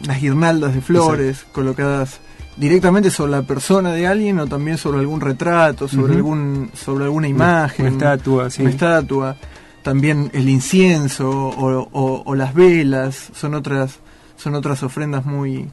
las 0.07 0.21
guirnaldas 0.21 0.75
de 0.75 0.81
flores 0.81 1.47
colocadas 1.53 2.21
directamente 2.57 3.11
sobre 3.11 3.33
la 3.33 3.42
persona 3.42 3.92
de 3.92 4.07
alguien 4.07 4.38
o 4.38 4.47
también 4.47 4.79
sobre 4.79 5.01
algún 5.01 5.21
retrato, 5.21 5.88
sobre 5.88 6.14
algún 6.14 6.71
sobre 6.75 7.05
alguna 7.05 7.29
imagen, 7.29 7.87
una 7.87 7.92
estatua, 7.95 8.51
sí. 8.51 8.62
una 8.62 8.71
estatua. 8.71 9.37
También 9.83 10.31
el 10.33 10.49
incienso 10.49 11.31
o, 11.31 11.88
o- 11.92 12.23
o 12.25 12.35
las 12.35 12.55
velas 12.55 13.31
son 13.35 13.55
otras 13.55 14.01
son 14.37 14.55
otras 14.55 14.83
ofrendas 14.83 15.25
muy 15.25 15.69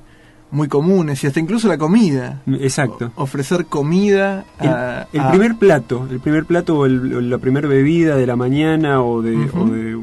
muy 0.51 0.67
comunes 0.67 1.23
y 1.23 1.27
hasta 1.27 1.39
incluso 1.39 1.67
la 1.67 1.79
comida. 1.79 2.41
Exacto. 2.45 3.11
O- 3.15 3.23
ofrecer 3.23 3.65
comida 3.65 4.45
El, 4.59 4.69
a, 4.69 5.07
el 5.11 5.19
a- 5.21 5.29
primer 5.31 5.55
plato, 5.55 6.07
el 6.11 6.19
primer 6.19 6.45
plato 6.45 6.77
o, 6.77 6.85
el- 6.85 7.15
o 7.15 7.21
la 7.21 7.39
primera 7.39 7.67
bebida 7.67 8.15
de 8.15 8.27
la 8.27 8.35
mañana 8.35 9.01
o 9.01 9.23
de, 9.23 9.35
o, 9.51 9.65
de, 9.65 9.99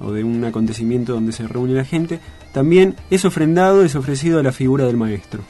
o 0.00 0.12
de 0.12 0.22
un 0.22 0.44
acontecimiento 0.44 1.14
donde 1.14 1.32
se 1.32 1.48
reúne 1.48 1.72
la 1.72 1.84
gente, 1.84 2.20
también 2.52 2.94
es 3.10 3.24
ofrendado, 3.24 3.84
es 3.84 3.94
ofrecido 3.96 4.38
a 4.38 4.42
la 4.42 4.52
figura 4.52 4.84
del 4.84 4.98
maestro. 4.98 5.40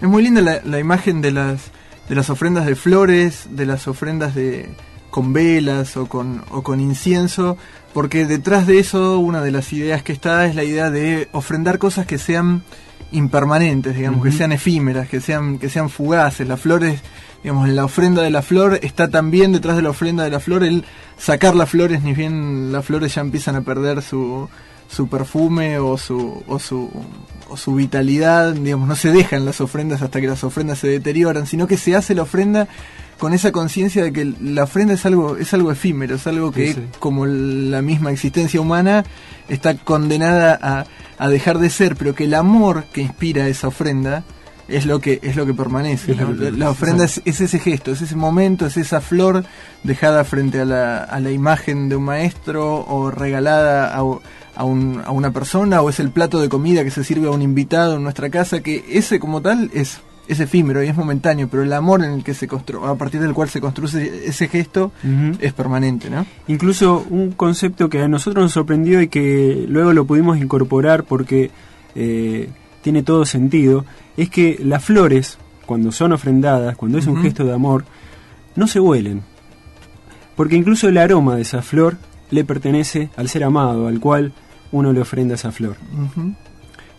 Es 0.00 0.08
muy 0.08 0.22
linda 0.22 0.40
la, 0.40 0.60
la 0.64 0.78
imagen 0.78 1.20
de 1.20 1.32
las 1.32 1.70
de 2.08 2.14
las 2.14 2.30
ofrendas 2.30 2.66
de 2.66 2.76
flores, 2.76 3.48
de 3.50 3.66
las 3.66 3.88
ofrendas 3.88 4.34
de 4.34 4.68
con 5.10 5.32
velas 5.32 5.96
o 5.96 6.06
con 6.06 6.44
o 6.50 6.62
con 6.62 6.80
incienso, 6.80 7.56
porque 7.94 8.26
detrás 8.26 8.66
de 8.66 8.78
eso 8.78 9.18
una 9.18 9.42
de 9.42 9.50
las 9.50 9.72
ideas 9.72 10.02
que 10.02 10.12
está 10.12 10.46
es 10.46 10.54
la 10.54 10.64
idea 10.64 10.90
de 10.90 11.28
ofrendar 11.32 11.78
cosas 11.78 12.06
que 12.06 12.18
sean 12.18 12.62
impermanentes, 13.12 13.96
digamos, 13.96 14.22
que 14.24 14.32
sean 14.32 14.52
efímeras, 14.52 15.08
que 15.08 15.20
sean 15.20 15.58
que 15.58 15.68
sean 15.68 15.88
fugaces. 15.88 16.46
Las 16.46 16.60
flores, 16.60 17.00
digamos, 17.42 17.68
la 17.68 17.84
ofrenda 17.84 18.22
de 18.22 18.30
la 18.30 18.42
flor 18.42 18.78
está 18.82 19.08
también 19.08 19.52
detrás 19.52 19.76
de 19.76 19.82
la 19.82 19.90
ofrenda 19.90 20.24
de 20.24 20.30
la 20.30 20.40
flor 20.40 20.62
el 20.62 20.84
sacar 21.16 21.56
las 21.56 21.70
flores, 21.70 22.02
ni 22.02 22.12
bien 22.12 22.70
las 22.72 22.84
flores 22.84 23.14
ya 23.14 23.22
empiezan 23.22 23.56
a 23.56 23.62
perder 23.62 24.02
su 24.02 24.48
su 24.88 25.08
perfume 25.08 25.78
o 25.78 25.98
su, 25.98 26.42
o 26.46 26.58
su 26.58 26.90
o 27.48 27.56
su 27.56 27.74
vitalidad, 27.74 28.52
digamos, 28.54 28.88
no 28.88 28.96
se 28.96 29.10
dejan 29.12 29.44
las 29.44 29.60
ofrendas 29.60 30.02
hasta 30.02 30.20
que 30.20 30.26
las 30.26 30.42
ofrendas 30.44 30.78
se 30.78 30.88
deterioran, 30.88 31.46
sino 31.46 31.66
que 31.66 31.76
se 31.76 31.94
hace 31.94 32.14
la 32.14 32.22
ofrenda 32.22 32.68
con 33.18 33.32
esa 33.32 33.50
conciencia 33.52 34.02
de 34.04 34.12
que 34.12 34.32
la 34.42 34.64
ofrenda 34.64 34.92
es 34.94 35.06
algo 35.06 35.36
es 35.38 35.54
algo 35.54 35.72
efímero, 35.72 36.16
es 36.16 36.26
algo 36.26 36.52
que 36.52 36.68
Sí, 36.68 36.74
sí. 36.74 36.82
como 36.98 37.24
la 37.26 37.80
misma 37.82 38.10
existencia 38.10 38.60
humana 38.60 39.04
está 39.48 39.76
condenada 39.76 40.58
a, 40.60 40.84
a 41.18 41.28
dejar 41.28 41.58
de 41.58 41.70
ser, 41.70 41.96
pero 41.96 42.14
que 42.14 42.24
el 42.24 42.34
amor 42.34 42.84
que 42.92 43.00
inspira 43.02 43.48
esa 43.48 43.68
ofrenda 43.68 44.22
es 44.68 44.84
lo 44.86 45.00
que 45.00 45.20
es 45.22 45.36
lo 45.36 45.46
que 45.46 45.54
permanece. 45.54 46.14
La, 46.58 46.70
ofrenda 46.70 47.04
es, 47.04 47.22
es 47.24 47.40
ese 47.40 47.58
gesto, 47.58 47.92
es 47.92 48.02
ese 48.02 48.16
momento, 48.16 48.66
es 48.66 48.76
esa 48.76 49.00
flor 49.00 49.44
dejada 49.84 50.24
frente 50.24 50.60
a 50.60 50.64
la, 50.64 50.98
a 51.04 51.20
la 51.20 51.30
imagen 51.30 51.88
de 51.88 51.96
un 51.96 52.04
maestro 52.04 52.84
o 52.86 53.10
regalada 53.10 53.94
a, 53.96 53.98
a, 54.56 54.64
un- 54.64 55.02
a 55.04 55.10
una 55.12 55.30
persona 55.30 55.80
o 55.82 55.88
es 55.90 56.00
el 56.00 56.10
plato 56.10 56.40
de 56.40 56.48
comida 56.48 56.82
que 56.84 56.90
se 56.90 57.04
sirve 57.04 57.28
a 57.28 57.30
un 57.30 57.42
invitado 57.42 57.96
en 57.96 58.02
nuestra 58.02 58.28
casa, 58.30 58.60
que 58.60 58.84
ese 58.90 59.20
como 59.20 59.40
tal 59.42 59.70
es, 59.72 60.00
es 60.26 60.40
efímero 60.40 60.82
y 60.82 60.88
es 60.88 60.96
momentáneo, 60.96 61.46
pero 61.48 61.62
el 61.62 61.72
amor 61.72 62.02
en 62.02 62.10
el 62.10 62.24
que 62.24 62.34
se 62.34 62.48
construye, 62.48 62.84
a 62.84 62.94
partir 62.96 63.20
del 63.20 63.32
cual 63.34 63.48
se 63.48 63.60
construye 63.60 64.26
ese 64.26 64.48
gesto 64.48 64.90
es 65.40 65.52
permanente, 65.52 66.10
¿no? 66.10 66.26
Incluso 66.48 67.06
un 67.08 67.30
concepto 67.32 67.88
que 67.88 68.02
a 68.02 68.08
nosotros 68.08 68.42
nos 68.42 68.52
sorprendió 68.52 69.00
y 69.00 69.06
que 69.06 69.64
luego 69.68 69.92
lo 69.92 70.04
pudimos 70.06 70.38
incorporar 70.38 71.04
porque 71.04 71.52
eh, 71.94 72.48
tiene 72.86 73.02
todo 73.02 73.24
sentido, 73.24 73.84
es 74.16 74.30
que 74.30 74.60
las 74.62 74.84
flores, 74.84 75.38
cuando 75.66 75.90
son 75.90 76.12
ofrendadas, 76.12 76.76
cuando 76.76 76.98
es 76.98 77.08
un 77.08 77.20
gesto 77.20 77.44
de 77.44 77.52
amor, 77.52 77.84
no 78.54 78.68
se 78.68 78.78
huelen. 78.78 79.22
Porque 80.36 80.54
incluso 80.54 80.88
el 80.88 80.96
aroma 80.96 81.34
de 81.34 81.42
esa 81.42 81.62
flor 81.62 81.96
le 82.30 82.44
pertenece 82.44 83.10
al 83.16 83.28
ser 83.28 83.42
amado, 83.42 83.88
al 83.88 83.98
cual 83.98 84.32
uno 84.70 84.92
le 84.92 85.00
ofrenda 85.00 85.34
esa 85.34 85.50
flor. 85.50 85.74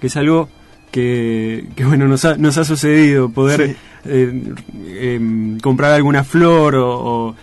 Que 0.01 0.07
es 0.07 0.17
algo 0.17 0.49
que, 0.91 1.69
que, 1.77 1.85
bueno, 1.85 2.05
nos 2.09 2.25
ha, 2.25 2.35
nos 2.35 2.57
ha 2.57 2.65
sucedido, 2.65 3.29
poder 3.29 3.69
Sí. 3.69 3.75
eh, 4.03 4.53
em, 5.15 5.57
comprar 5.61 5.93
alguna 5.93 6.25
flor 6.25 6.75
o, 6.75 6.89
o 7.29 7.35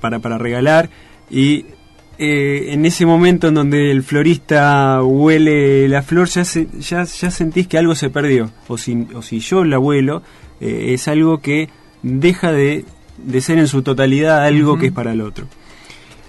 para, 0.00 0.20
para 0.20 0.38
regalar 0.38 0.88
y 1.30 1.64
eh, 2.18 2.72
en 2.72 2.84
ese 2.84 3.06
momento 3.06 3.48
en 3.48 3.54
donde 3.54 3.90
el 3.90 4.02
florista 4.02 5.02
huele 5.02 5.88
la 5.88 6.02
flor 6.02 6.28
ya, 6.28 6.44
se- 6.44 6.66
ya, 6.80 7.04
ya 7.04 7.30
sentís 7.30 7.66
que 7.68 7.78
algo 7.78 7.94
se 7.94 8.10
perdió 8.10 8.50
o 8.66 8.76
si, 8.76 9.06
o 9.14 9.22
si 9.22 9.38
yo 9.40 9.64
la 9.64 9.78
huelo 9.78 10.22
eh, 10.60 10.94
es 10.94 11.06
algo 11.08 11.38
que 11.38 11.68
deja 12.02 12.50
de, 12.52 12.84
de 13.18 13.40
ser 13.40 13.58
en 13.58 13.68
su 13.68 13.82
totalidad 13.82 14.44
algo 14.44 14.78
que 14.78 14.86
es 14.86 14.92
para 14.92 15.12
el 15.12 15.20
otro 15.20 15.46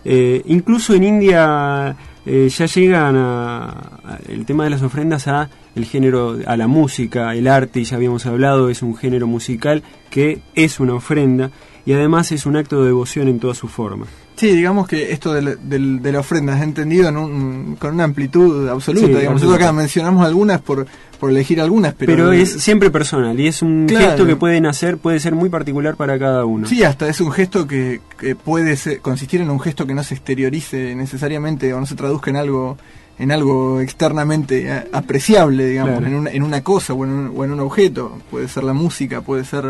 Eh, 0.06 0.42
incluso 0.46 0.94
en 0.94 1.04
India 1.04 1.96
ya 2.26 2.66
llegan 2.68 3.16
a, 3.18 3.70
a- 3.70 4.20
el 4.30 4.46
tema 4.46 4.64
de 4.64 4.70
las 4.70 4.82
ofrendas 4.84 5.28
a 5.28 5.50
el 5.76 5.86
género, 5.86 6.38
a 6.46 6.56
la 6.58 6.68
música, 6.68 7.34
el 7.36 7.48
arte, 7.48 7.80
y 7.80 7.84
ya 7.86 7.96
habíamos 7.98 8.26
hablado, 8.26 8.70
es 8.70 8.82
un 8.82 8.96
género 8.96 9.28
musical 9.28 9.82
que 10.10 10.40
es 10.56 10.80
una 10.80 10.94
ofrenda. 10.94 11.52
y 11.86 11.94
además 11.94 12.32
es 12.32 12.46
un 12.46 12.56
acto 12.56 12.82
de 12.82 12.88
devoción 12.88 13.28
en 13.28 13.40
toda 13.40 13.54
su 13.56 13.68
forma. 13.68 14.06
Sí, 14.40 14.54
digamos 14.56 14.88
que 14.88 15.12
esto 15.12 15.34
de 15.34 15.42
la, 15.42 15.56
del- 15.56 16.02
de 16.02 16.12
la 16.14 16.20
ofrenda 16.22 16.56
es 16.56 16.64
entendido 16.64 17.10
en 17.10 17.18
un- 17.18 17.76
con 17.78 17.94
una 17.94 18.06
amplitud 18.06 18.70
absoluta. 18.70 19.06
Sí, 19.08 19.12
digamos. 19.14 19.42
Nosotros 19.42 19.62
acá 19.62 19.74
mencionamos 19.74 20.26
algunas 20.26 20.62
por, 20.62 20.88
por 21.20 21.30
elegir 21.30 21.60
algunas, 21.60 21.94
pero, 21.94 22.14
Pero, 22.14 22.32
es 22.32 22.50
siempre 22.62 22.90
personal 22.90 23.38
y 23.38 23.48
es 23.48 23.62
un 23.62 23.86
Claro. 23.86 24.06
gesto 24.08 24.26
que 24.26 24.38
pueden 24.38 24.66
hacer, 24.66 24.98
puede 24.98 25.20
ser 25.20 25.36
muy 25.36 25.50
particular 25.50 25.98
para 25.98 26.18
cada 26.18 26.46
uno. 26.46 26.68
Sí, 26.68 26.84
hasta 26.84 27.10
es 27.10 27.20
un 27.20 27.32
gesto 27.34 27.68
que, 27.68 28.00
que 28.18 28.34
puede 28.36 28.78
ser- 28.78 29.02
consistir 29.02 29.42
en 29.42 29.50
un 29.50 29.60
gesto 29.60 29.86
que 29.86 29.94
no 29.94 30.04
se 30.04 30.14
exteriorice 30.16 30.96
necesariamente 30.96 31.74
o 31.74 31.80
no 31.82 31.86
se 31.86 31.96
traduzca 31.96 32.30
en 32.30 32.38
algo 32.38 32.78
en 33.18 33.34
algo 33.34 33.82
externamente 33.82 34.72
a- 34.72 34.86
apreciable, 34.94 35.68
digamos, 35.68 35.98
Claro. 35.98 36.08
en, 36.08 36.16
una, 36.16 36.32
en 36.32 36.42
una 36.44 36.62
cosa 36.64 36.94
o 36.94 37.04
en, 37.04 37.12
un, 37.12 37.34
o 37.36 37.44
en 37.44 37.52
un 37.52 37.60
objeto. 37.60 38.18
Puede 38.32 38.48
ser 38.48 38.64
la 38.64 38.72
música, 38.72 39.20
puede 39.20 39.44
ser 39.44 39.66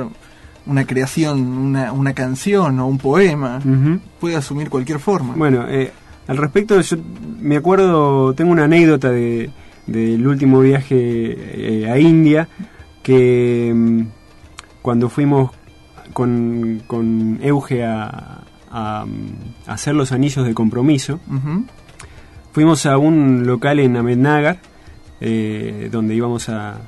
una 0.69 0.85
creación, 0.85 1.39
una, 1.41 1.91
una 1.91 2.13
canción 2.13 2.79
o 2.79 2.87
un 2.87 2.97
poema. 2.97 3.59
Puede 4.19 4.35
asumir 4.35 4.69
cualquier 4.69 4.99
forma. 4.99 5.33
Bueno, 5.35 5.65
eh, 5.67 5.91
al 6.27 6.37
respecto, 6.37 6.79
yo 6.79 6.97
me 7.39 7.57
acuerdo, 7.57 8.33
tengo 8.33 8.51
una 8.51 8.65
anécdota 8.65 9.09
de 9.09 9.49
del 9.91 10.25
último 10.27 10.59
viaje 10.59 10.95
eh, 10.95 11.89
a 11.89 11.97
India, 11.99 12.47
que 13.01 13.71
mm, 13.75 14.01
cuando 14.81 15.09
fuimos 15.09 15.51
con, 16.13 16.83
con 16.85 17.39
Euge 17.41 17.83
a, 17.83 18.43
a, 18.71 19.05
mm, 19.05 19.67
a 19.67 19.73
hacer 19.73 19.95
los 19.95 20.11
anillos 20.11 20.45
de 20.45 20.53
compromiso, 20.53 21.19
fuimos 22.51 22.85
a 22.85 22.97
un 22.97 23.45
local 23.45 23.79
en 23.79 23.97
Ahmednagar, 23.97 24.59
eh, 25.21 25.89
donde 25.91 26.15
íbamos 26.15 26.49
a, 26.49 26.81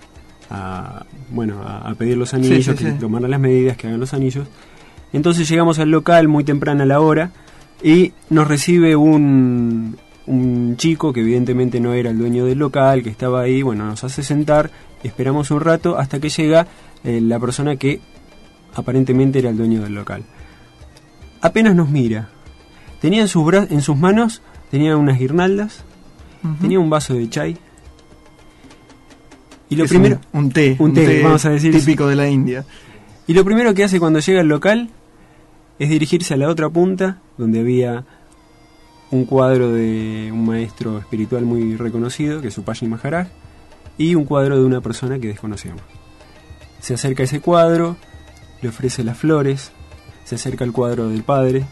a, 0.50 1.06
bueno, 1.32 1.62
a, 1.64 1.90
a 1.90 1.96
pedir 1.96 2.18
los 2.18 2.34
anillos, 2.34 2.66
sí, 2.78 2.86
que 2.86 2.92
sí. 2.92 2.98
tomar 3.00 3.22
las 3.24 3.40
medidas, 3.40 3.78
que 3.78 3.88
hagan 3.88 4.00
los 4.00 4.14
anillos. 4.14 4.48
Entonces 5.14 5.48
llegamos 5.50 5.80
al 5.80 5.90
local 5.90 6.28
muy 6.28 6.44
temprano 6.44 6.84
a 6.84 6.86
la 6.86 7.00
hora 7.02 7.32
y 7.84 8.14
nos 8.30 8.48
recibe 8.48 8.96
un, 8.96 9.98
un 10.28 10.78
chico 10.78 11.12
que 11.12 11.22
evidentemente 11.22 11.80
no 11.80 11.94
era 11.94 12.10
el 12.12 12.18
dueño 12.18 12.46
del 12.46 12.60
local, 12.60 13.04
que 13.04 13.10
estaba 13.10 13.42
ahí, 13.42 13.62
bueno, 13.62 13.86
nos 13.86 14.04
hace 14.04 14.24
sentar, 14.24 14.72
esperamos 15.04 15.52
un 15.52 15.60
rato 15.62 15.98
hasta 15.98 16.20
que 16.20 16.30
llega 16.30 16.68
eh, 17.04 17.20
la 17.22 17.40
persona 17.40 17.76
que 17.76 18.00
aparentemente 18.74 19.40
era 19.40 19.50
el 19.50 19.58
dueño 19.58 19.82
del 19.82 19.96
local. 19.96 20.24
Apenas 21.42 21.76
nos 21.76 21.90
mira. 21.90 22.30
Tenía 23.02 23.22
en 23.22 23.28
sus, 23.28 23.44
bra- 23.44 23.68
en 23.70 23.82
sus 23.82 23.98
manos, 23.98 24.42
tenía 24.70 24.96
unas 24.96 25.18
guirnaldas, 25.18 25.84
tenía 26.62 26.80
un 26.80 26.90
vaso 26.90 27.16
de 27.16 27.28
chai. 27.30 27.58
Y 29.72 29.76
lo 29.78 29.86
Es 29.86 29.90
primero, 29.90 30.20
un, 30.34 30.44
un 30.46 30.52
té, 30.52 30.76
un 30.80 30.94
té, 30.94 31.24
vamos 31.24 31.46
a 31.46 31.50
decir. 31.50 31.74
típico 31.74 32.06
de 32.08 32.16
la 32.16 32.28
India. 32.30 32.66
y 33.26 33.34
lo 33.34 33.44
primero 33.46 33.74
que 33.74 33.84
hace 33.86 34.00
cuando 34.00 34.20
llega 34.20 34.42
al 34.42 34.48
local 34.48 34.90
es 35.80 35.90
dirigirse 35.90 36.34
a 36.34 36.38
la 36.38 36.50
otra 36.50 36.70
punta, 36.70 37.22
donde 37.38 37.62
había 37.62 38.06
un 39.12 39.26
cuadro 39.26 39.72
de 39.72 40.30
un 40.32 40.46
maestro 40.46 41.00
espiritual 41.00 41.46
muy 41.46 41.76
reconocido, 41.78 42.42
que 42.42 42.50
es 42.50 42.58
Upashi 42.58 42.86
Maharaj, 42.86 43.28
y 43.98 44.16
un 44.16 44.26
cuadro 44.26 44.58
de 44.58 44.66
una 44.66 44.82
persona 44.82 45.20
que 45.20 45.28
desconocemos. 45.30 45.82
Se 46.82 46.94
acerca 46.94 47.24
a 47.24 47.26
ese 47.26 47.40
cuadro, 47.40 47.96
le 48.62 48.70
ofrece 48.70 49.04
las 49.04 49.18
flores, 49.18 49.72
se 50.26 50.36
acerca 50.36 50.64
al 50.66 50.72
cuadro 50.72 51.08
del 51.10 51.24
padre, 51.24 51.66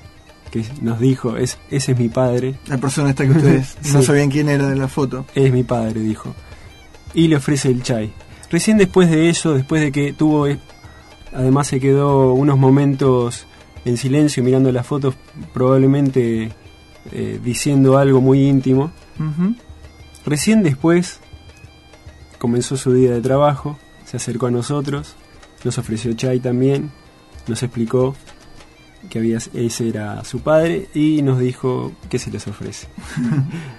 que 0.52 0.64
nos 0.82 1.00
dijo, 1.00 1.38
es, 1.38 1.58
ese 1.70 1.92
es 1.92 2.00
mi 2.00 2.10
padre, 2.10 2.56
La 2.68 2.78
persona 2.78 3.10
esta 3.12 3.26
que 3.26 3.32
ustedes 3.32 3.78
no 3.94 4.02
sabían 4.02 4.30
quién 4.32 4.50
era 4.50 4.68
de 4.68 4.76
la 4.76 4.88
foto. 4.88 5.26
es 5.36 5.52
mi 5.52 5.64
padre, 5.64 6.00
dijo. 6.02 6.34
Y 7.14 7.28
le 7.28 7.38
ofrece 7.38 7.70
el 7.70 7.84
chai. 7.84 8.14
Recién 8.50 8.78
después 8.78 9.10
de 9.10 9.30
eso, 9.30 9.54
después 9.54 9.82
de 9.82 9.92
que 9.92 10.14
tuvo, 10.14 10.48
eh, 10.48 10.60
además 11.34 11.68
se 11.68 11.80
quedó 11.80 12.34
unos 12.34 12.58
momentos 12.58 13.46
en 13.86 13.98
silencio 13.98 14.44
mirando 14.44 14.72
las 14.72 14.86
fotos, 14.86 15.16
probablemente 15.54 16.52
eh, 17.12 17.40
diciendo 17.44 17.98
algo 17.98 18.22
muy 18.22 18.48
íntimo. 18.48 18.92
Recién 20.26 20.64
después 20.64 21.20
comenzó 22.38 22.78
su 22.78 22.94
día 22.94 23.12
de 23.12 23.22
trabajo, 23.22 23.78
se 24.06 24.18
acercó 24.18 24.48
a 24.48 24.52
nosotros, 24.52 25.16
nos 25.64 25.78
ofreció 25.78 26.14
chai 26.14 26.40
también, 26.40 26.92
nos 27.48 27.64
explicó 27.64 28.16
que 29.10 29.20
había, 29.20 29.38
ese 29.54 29.90
era 29.90 30.24
su 30.24 30.42
padre 30.42 30.90
y 30.94 31.22
nos 31.22 31.40
dijo 31.40 31.92
que 32.10 32.20
se 32.20 32.32
les 32.32 32.48
ofrece. 32.48 32.88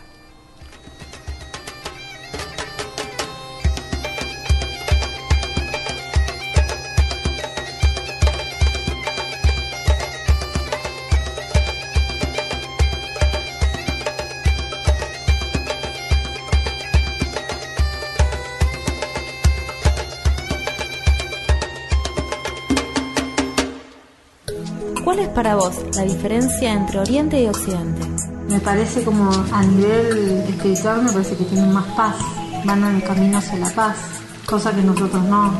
para 25.50 25.56
vos 25.56 25.76
la 25.96 26.04
diferencia 26.04 26.74
entre 26.74 27.00
Oriente 27.00 27.42
y 27.42 27.48
Occidente? 27.48 28.02
Me 28.50 28.60
parece 28.60 29.04
como 29.04 29.32
a 29.52 29.64
nivel 29.64 30.44
espiritual, 30.50 31.04
me 31.04 31.12
parece 31.12 31.36
que 31.36 31.46
tienen 31.46 31.74
más 31.74 31.86
paz, 31.96 32.16
van 32.64 32.84
en 32.84 33.02
camino 33.02 33.38
hacia 33.38 33.58
la 33.58 33.70
paz, 33.70 33.96
cosa 34.46 34.72
que 34.76 34.82
nosotros 34.82 35.24
no. 35.24 35.54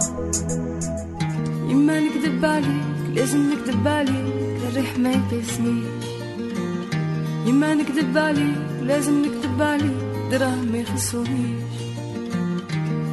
يما 1.70 2.00
نكذب 2.00 2.46
عليك 2.46 2.86
لازم 3.16 3.54
نكذب 3.54 3.88
عليك 3.88 4.60
الريح 4.70 4.98
ما 4.98 5.12
يقيسنيش 5.12 6.06
يما 7.46 7.74
نكذب 7.74 8.18
عليك 8.18 8.58
لازم 8.84 9.26
نكذب 9.26 9.62
عليك 9.62 9.98
دراهم 10.32 10.72
ما 10.72 10.78
يخصونيش 10.78 11.76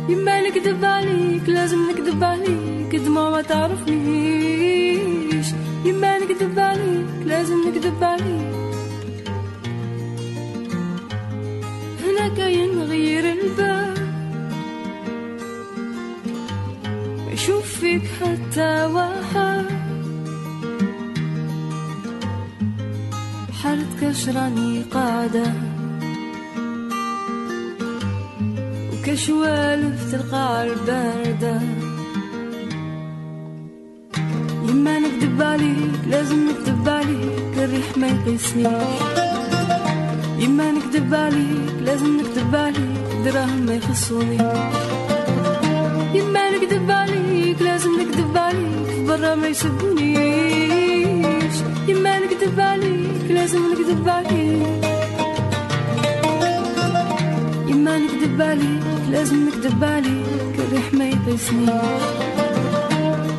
يما 0.08 0.40
نكذب 0.40 0.84
عليك 0.84 1.48
لازم 1.48 1.90
نكذب 1.90 2.24
عليك 2.24 2.96
دموع 2.96 3.30
ما 3.30 3.42
تعرفنيش 3.42 4.85
يما 5.85 6.17
نكذب 6.17 6.59
عليك 6.59 7.07
لازم 7.25 7.55
نكذب 7.67 8.03
عليك 8.03 8.57
هنا 12.03 12.27
كاين 12.37 12.81
غير 12.81 13.33
الباب 13.33 13.97
يشوف 17.33 17.65
فيك 17.79 18.03
حتى 18.21 18.85
واحد 18.85 19.65
حالة 23.63 23.87
كشراني 24.01 24.83
قاعدة. 24.91 25.53
وكشوالف 28.93 30.11
تلقى 30.11 30.67
الباردة 30.67 31.61
عليك 35.41 35.91
لازم 36.09 36.49
نكذب 36.49 36.89
عليك 36.89 37.57
الريح 37.57 37.97
ما 37.97 38.07
يقيسنيش 38.07 38.67
يما 40.39 40.71
نكذب 40.71 41.15
عليك 41.15 41.73
لازم 41.85 42.17
نكذب 42.19 42.55
عليك 42.55 43.25
دراهم 43.25 43.65
ما 43.65 43.73
يخصونيش 43.73 44.41
يما 46.13 46.49
نكذب 46.51 46.91
عليك 46.91 47.61
لازم 47.61 47.89
نكذب 48.01 48.37
عليك 48.37 49.07
برا 49.07 49.35
ما 49.35 49.47
يسبونيش 49.47 50.17
يما 51.87 52.19
نكذب 52.19 52.59
عليك 52.59 53.25
لازم 53.29 53.61
نكذب 53.71 54.09
عليك 54.09 54.67
يما 57.67 57.97
نكذب 57.97 58.41
عليك 58.41 58.83
لازم 59.11 59.47
نكذب 59.47 59.83
عليك 59.83 60.59
الريح 60.59 60.93
ما 60.93 61.05
يقيسنيش 61.09 61.69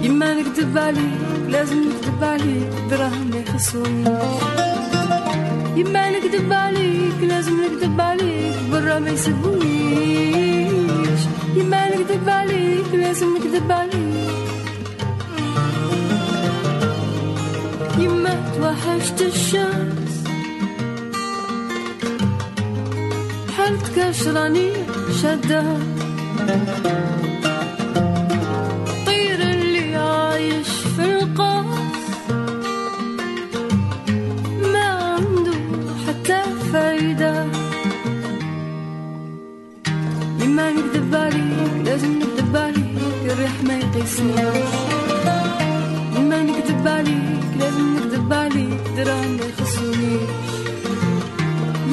يما 0.03 0.35
نكذب 0.35 0.79
عليك 0.79 1.38
لازم 1.49 1.77
نكذب 1.89 2.25
عليك 2.25 2.69
دراهم 2.91 3.31
ما 3.35 3.41
يما 5.77 6.11
نكذب 6.11 6.53
عليك 6.53 7.19
لازم 7.23 7.53
نكذب 7.65 8.01
عليك 8.01 8.55
برا 8.73 8.99
ما 8.99 9.11
يسبونيش 9.11 10.41
يما 11.57 11.89
نكذب 11.89 12.29
عليك 12.29 12.95
لازم 12.95 13.37
نكذب 13.37 13.73
عليك 13.73 13.99
يما 17.99 18.35
توحشت 18.57 19.21
الشمس. 19.23 20.15
حالتك 23.57 23.99
عشراني 23.99 24.73
شدة 25.23 25.63
ما 43.67 43.75
يقيسنيش. 43.75 44.69
يما 46.17 46.43
نكذب 46.43 46.89
عليك 46.89 47.43
لازم 47.61 47.87
نكذب 47.97 48.33
عليك 48.33 48.81
دراهم 48.97 49.33
ما 49.37 49.45
يخصونيش. 49.45 50.31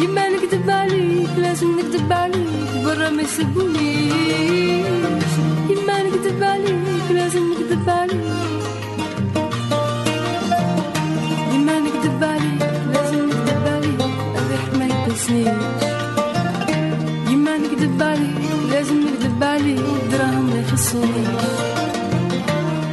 يما 0.01 0.29
نكذب 0.29 0.69
عليك 0.69 1.29
لازم 1.37 1.79
نكذب 1.79 2.13
عليك 2.13 2.49
برا 2.85 3.09
ما 3.09 3.21
يسبونيش 3.21 4.85
يما 5.69 5.97
نكذب 6.03 6.43
عليك 6.43 7.05
لازم 7.11 7.43
نكذب 7.51 7.89
عليك. 7.89 8.25
يما 11.53 11.75
نكذب 11.79 12.23
عليك 12.23 12.61
لازم 12.93 13.25
نكذب 13.29 13.63
عليك 13.73 14.01
الريح 14.37 14.63
ما 14.79 14.85
يقسنيش 14.85 15.47
يما 17.31 17.57
نكذب 17.57 18.01
عليك 18.03 18.35
لازم 18.71 18.97
نكذب 19.07 19.43
عليك 19.43 19.79
دراهم 20.11 20.34
ما 20.64 20.64
يخصونيش 20.64 21.44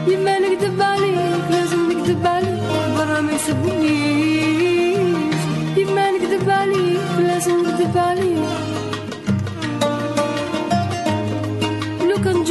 يما 0.07 0.39
نكذب 0.39 0.81
عليك 0.81 1.43
لازم 1.51 1.91
نكذب 1.91 2.27
عليك 2.27 2.63
برا 2.97 3.21
ما 3.21 3.31
يسبونيش 3.31 4.47
يما 5.77 6.11
نكذب 6.11 6.49
عليك 6.49 7.09
لازم 7.27 7.59
نكذب 7.67 7.97
عليك 7.97 8.37
ولو 12.01 12.17
كان 12.23 12.43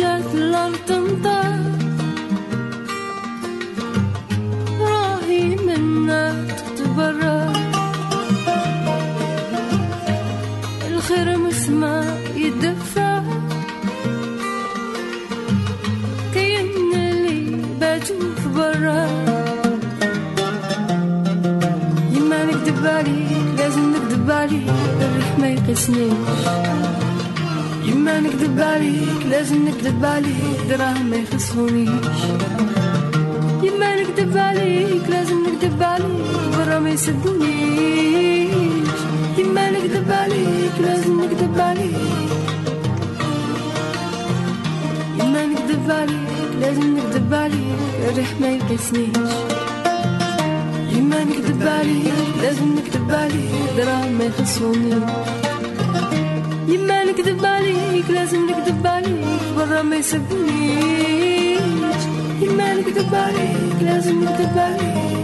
يخصونيش 31.51 32.21
يما 33.63 33.95
نكذب 33.95 34.37
عليك 34.37 35.09
لازم 35.09 35.43
نكذب 35.47 35.83
عليك 35.83 36.57
برا 36.57 36.79
ما 36.79 36.89
يسبونيش. 36.89 38.51
يما 39.37 39.69
نكذب 39.71 40.11
عليك 40.11 40.71
لازم 40.81 41.21
نكذب 41.21 41.59
عليك. 41.59 41.95
يما 45.19 45.45
نكذب 45.45 45.91
عليك 45.91 46.51
لازم 46.61 46.97
نكذب 46.97 47.33
عليك 47.33 47.79
الريح 48.09 48.31
ما 48.41 48.47
يقسنيش 48.47 49.33
يما 50.95 51.23
نكذب 51.23 51.67
عليك 51.67 52.13
لازم 52.41 52.75
نكذب 52.77 53.11
عليك 53.11 53.51
دراهم 53.77 54.11
ما 54.11 54.23
يخصونيش. 54.23 55.03
يما 56.67 57.03
نكذب 57.03 57.45
عليك 57.45 58.09
لازم 58.09 58.49
نكذب 58.49 58.87
عليك 58.87 59.25
برا 59.57 59.81
ما 59.81 59.95
يسبونيش. 59.95 61.30
with 62.83 62.95
the 62.95 63.03
body, 63.03 63.79
glancing 63.79 64.19
with 64.19 64.37
the 64.37 64.47
body. 64.55 65.20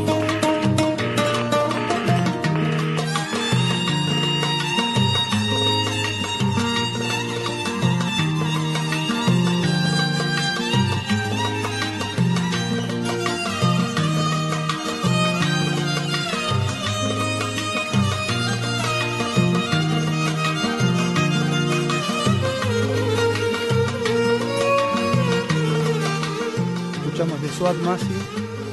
Swat 27.58 27.76
Masi 27.78 28.14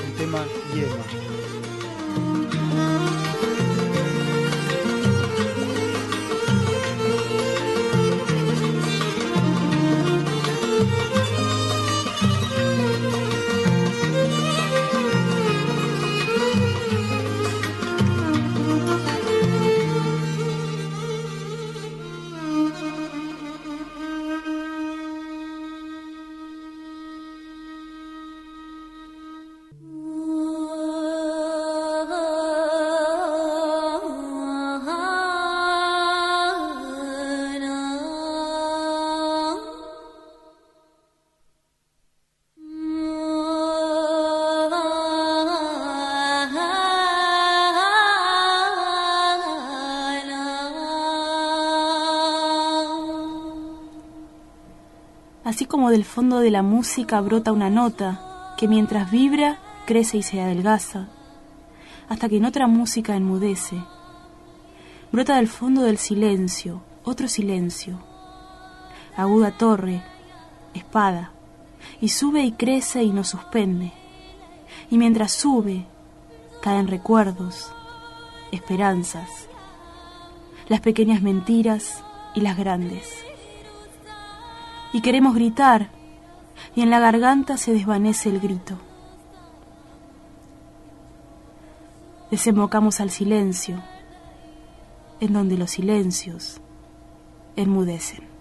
el 0.04 0.12
tema 0.18 0.44
Yema. 0.74 1.23
Así 55.54 55.66
como 55.66 55.90
del 55.90 56.04
fondo 56.04 56.40
de 56.40 56.50
la 56.50 56.62
música 56.62 57.20
brota 57.20 57.52
una 57.52 57.70
nota 57.70 58.56
que 58.58 58.66
mientras 58.66 59.12
vibra 59.12 59.60
crece 59.86 60.16
y 60.16 60.24
se 60.24 60.40
adelgaza, 60.40 61.06
hasta 62.08 62.28
que 62.28 62.38
en 62.38 62.44
otra 62.44 62.66
música 62.66 63.14
enmudece. 63.14 63.80
Brota 65.12 65.36
del 65.36 65.46
fondo 65.46 65.82
del 65.82 65.98
silencio 65.98 66.82
otro 67.04 67.28
silencio, 67.28 68.00
aguda 69.16 69.52
torre, 69.52 70.02
espada, 70.74 71.30
y 72.00 72.08
sube 72.08 72.42
y 72.42 72.50
crece 72.50 73.04
y 73.04 73.12
nos 73.12 73.28
suspende. 73.28 73.92
Y 74.90 74.98
mientras 74.98 75.30
sube, 75.30 75.86
caen 76.62 76.88
recuerdos, 76.88 77.72
esperanzas, 78.50 79.30
las 80.66 80.80
pequeñas 80.80 81.22
mentiras 81.22 82.02
y 82.34 82.40
las 82.40 82.56
grandes. 82.56 83.24
Y 84.94 85.00
queremos 85.00 85.34
gritar, 85.34 85.90
y 86.76 86.82
en 86.82 86.88
la 86.88 87.00
garganta 87.00 87.56
se 87.56 87.72
desvanece 87.72 88.28
el 88.28 88.38
grito. 88.38 88.78
Desembocamos 92.30 93.00
al 93.00 93.10
silencio, 93.10 93.82
en 95.18 95.32
donde 95.32 95.58
los 95.58 95.72
silencios 95.72 96.60
enmudecen. 97.56 98.33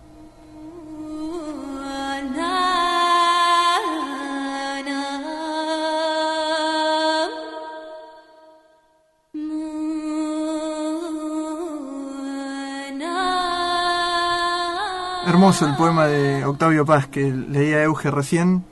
El 15.43 15.75
poema 15.75 16.07
de 16.07 16.45
Octavio 16.45 16.85
Paz 16.85 17.07
que 17.07 17.29
leía 17.29 17.83
Euge 17.83 18.09
recién. 18.09 18.63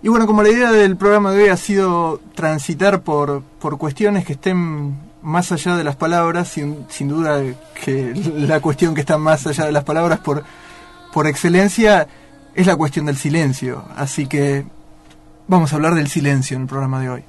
Y 0.00 0.08
bueno, 0.08 0.28
como 0.28 0.44
la 0.44 0.48
idea 0.48 0.70
del 0.70 0.96
programa 0.96 1.32
de 1.32 1.42
hoy 1.42 1.48
ha 1.48 1.56
sido 1.56 2.20
transitar 2.36 3.02
por, 3.02 3.42
por 3.42 3.78
cuestiones 3.78 4.24
que 4.24 4.34
estén 4.34 4.96
más 5.22 5.50
allá 5.50 5.76
de 5.76 5.82
las 5.82 5.96
palabras, 5.96 6.46
sin, 6.46 6.86
sin 6.88 7.08
duda 7.08 7.42
que 7.84 8.14
la 8.36 8.60
cuestión 8.60 8.94
que 8.94 9.00
está 9.00 9.18
más 9.18 9.44
allá 9.48 9.64
de 9.64 9.72
las 9.72 9.82
palabras 9.82 10.20
por, 10.20 10.44
por 11.12 11.26
excelencia 11.26 12.06
es 12.54 12.68
la 12.68 12.76
cuestión 12.76 13.06
del 13.06 13.16
silencio. 13.16 13.84
Así 13.96 14.28
que 14.28 14.64
vamos 15.48 15.72
a 15.72 15.76
hablar 15.76 15.96
del 15.96 16.06
silencio 16.06 16.54
en 16.54 16.62
el 16.62 16.68
programa 16.68 17.00
de 17.00 17.10
hoy. 17.10 17.24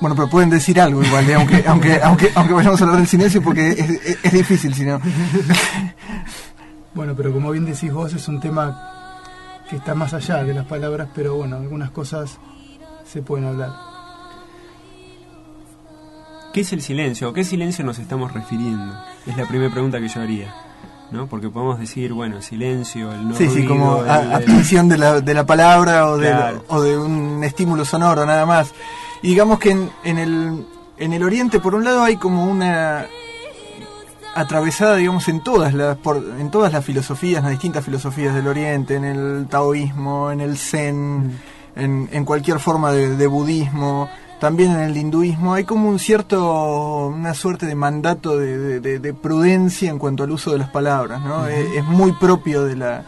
Bueno, 0.00 0.14
pero 0.14 0.28
pueden 0.30 0.48
decir 0.50 0.80
algo 0.80 1.02
igual, 1.02 1.28
¿eh? 1.28 1.34
aunque, 1.34 1.64
aunque, 1.66 2.00
aunque, 2.02 2.30
aunque 2.34 2.54
vayamos 2.54 2.80
a 2.80 2.84
hablar 2.84 2.98
del 3.00 3.08
silencio 3.08 3.42
porque 3.42 3.70
es, 3.70 3.78
es- 3.90 4.18
es 4.22 4.32
difícil 4.32 4.72
si 4.74 4.84
no. 4.84 5.00
Bueno, 6.94 7.14
pero 7.16 7.32
como 7.32 7.50
bien 7.50 7.64
decís 7.64 7.92
vos, 7.92 8.12
es 8.14 8.28
un 8.28 8.40
tema 8.40 8.80
que 9.68 9.76
está 9.76 9.94
más 9.94 10.14
allá 10.14 10.42
de 10.44 10.54
las 10.54 10.66
palabras, 10.66 11.08
pero 11.14 11.34
bueno, 11.36 11.56
algunas 11.56 11.90
cosas 11.90 12.38
se 13.04 13.22
pueden 13.22 13.46
hablar. 13.46 13.70
¿Qué 16.52 16.62
es 16.62 16.72
el 16.72 16.80
silencio? 16.82 17.28
¿A 17.28 17.34
qué 17.34 17.44
silencio 17.44 17.84
nos 17.84 17.98
estamos 17.98 18.32
refiriendo? 18.32 18.94
Es 19.26 19.36
la 19.36 19.46
primera 19.46 19.70
pregunta 19.72 19.98
que 20.00 20.08
yo 20.08 20.20
haría. 20.22 20.54
¿no? 21.10 21.26
Porque 21.26 21.48
podemos 21.48 21.78
decir, 21.78 22.12
bueno, 22.12 22.36
el 22.36 22.42
silencio, 22.42 23.10
el 23.12 23.28
no 23.28 23.34
Sí, 23.34 23.48
sí, 23.48 23.64
como 23.64 24.02
el- 24.02 24.10
a- 24.10 24.22
el- 24.22 24.32
abstención 24.34 24.88
de 24.88 24.98
la, 24.98 25.20
de 25.20 25.34
la 25.34 25.46
palabra 25.46 26.06
o 26.08 26.18
de, 26.18 26.28
o 26.68 26.82
de 26.82 26.98
un 26.98 27.42
estímulo 27.44 27.84
sonoro, 27.84 28.26
nada 28.26 28.44
más. 28.44 28.72
Y 29.22 29.28
digamos 29.28 29.58
que 29.58 29.70
en, 29.70 29.90
en 30.04 30.18
el, 30.18 30.66
en 30.98 31.12
el 31.12 31.22
Oriente, 31.22 31.60
por 31.60 31.74
un 31.74 31.84
lado, 31.84 32.02
hay 32.04 32.16
como 32.16 32.44
una 32.46 33.06
atravesada, 34.34 34.96
digamos, 34.96 35.26
en 35.28 35.40
todas 35.40 35.74
las 35.74 35.96
por, 35.96 36.16
en 36.38 36.50
todas 36.50 36.72
las 36.72 36.84
filosofías, 36.84 37.38
en 37.38 37.44
las 37.44 37.52
distintas 37.52 37.84
filosofías 37.84 38.34
del 38.34 38.46
Oriente, 38.46 38.94
en 38.94 39.04
el 39.04 39.46
taoísmo, 39.50 40.30
en 40.30 40.40
el 40.40 40.56
zen, 40.56 41.38
en, 41.74 42.08
en 42.12 42.24
cualquier 42.24 42.60
forma 42.60 42.92
de, 42.92 43.16
de 43.16 43.26
budismo, 43.26 44.08
también 44.38 44.70
en 44.72 44.80
el 44.80 44.96
hinduismo, 44.96 45.54
hay 45.54 45.64
como 45.64 45.88
un 45.88 45.98
cierto, 45.98 47.08
una 47.08 47.34
suerte 47.34 47.66
de 47.66 47.74
mandato 47.74 48.36
de, 48.38 48.56
de- 48.58 48.80
de- 48.80 48.98
de 49.00 49.14
prudencia 49.14 49.90
en 49.90 49.98
cuanto 49.98 50.22
al 50.22 50.30
uso 50.30 50.52
de 50.52 50.58
las 50.58 50.70
palabras, 50.70 51.20
¿no? 51.22 51.46
Es 51.48 51.84
muy 51.84 52.12
propio 52.12 52.64
de 52.64 52.76
la 52.76 53.04